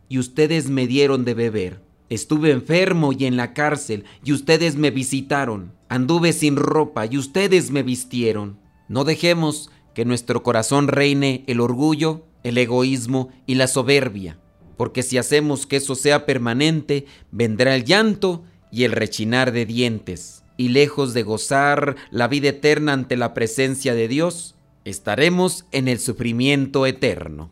y 0.08 0.20
ustedes 0.20 0.70
me 0.70 0.88
dieron 0.88 1.26
de 1.26 1.34
beber. 1.34 1.89
Estuve 2.10 2.52
enfermo 2.52 3.14
y 3.14 3.26
en 3.26 3.38
la 3.38 3.54
cárcel 3.54 4.06
y 4.24 4.34
ustedes 4.34 4.76
me 4.76 4.90
visitaron. 4.90 5.74
Anduve 5.90 6.34
sin 6.34 6.56
ropa 6.56 7.06
y 7.06 7.18
ustedes 7.18 7.72
me 7.72 7.84
vistieron. 7.84 8.60
No 8.88 9.04
dejemos 9.04 9.70
que 9.94 10.06
nuestro 10.06 10.42
corazón 10.42 10.88
reine 10.88 11.44
el 11.48 11.60
orgullo, 11.60 12.26
el 12.44 12.58
egoísmo 12.58 13.30
y 13.46 13.56
la 13.56 13.68
soberbia, 13.68 14.40
porque 14.78 15.04
si 15.04 15.18
hacemos 15.18 15.68
que 15.68 15.78
eso 15.78 15.94
sea 15.96 16.26
permanente, 16.26 17.06
vendrá 17.32 17.76
el 17.76 17.84
llanto 17.84 18.44
y 18.72 18.86
el 18.86 18.92
rechinar 18.92 19.52
de 19.52 19.66
dientes, 19.66 20.44
y 20.58 20.70
lejos 20.70 21.14
de 21.14 21.24
gozar 21.24 21.96
la 22.12 22.28
vida 22.28 22.50
eterna 22.50 22.94
ante 22.94 23.18
la 23.18 23.34
presencia 23.34 23.94
de 23.94 24.08
Dios, 24.08 24.56
estaremos 24.86 25.66
en 25.72 25.88
el 25.88 26.00
sufrimiento 26.00 26.86
eterno. 26.86 27.52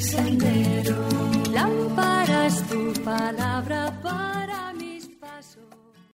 sendero. 0.00 1.09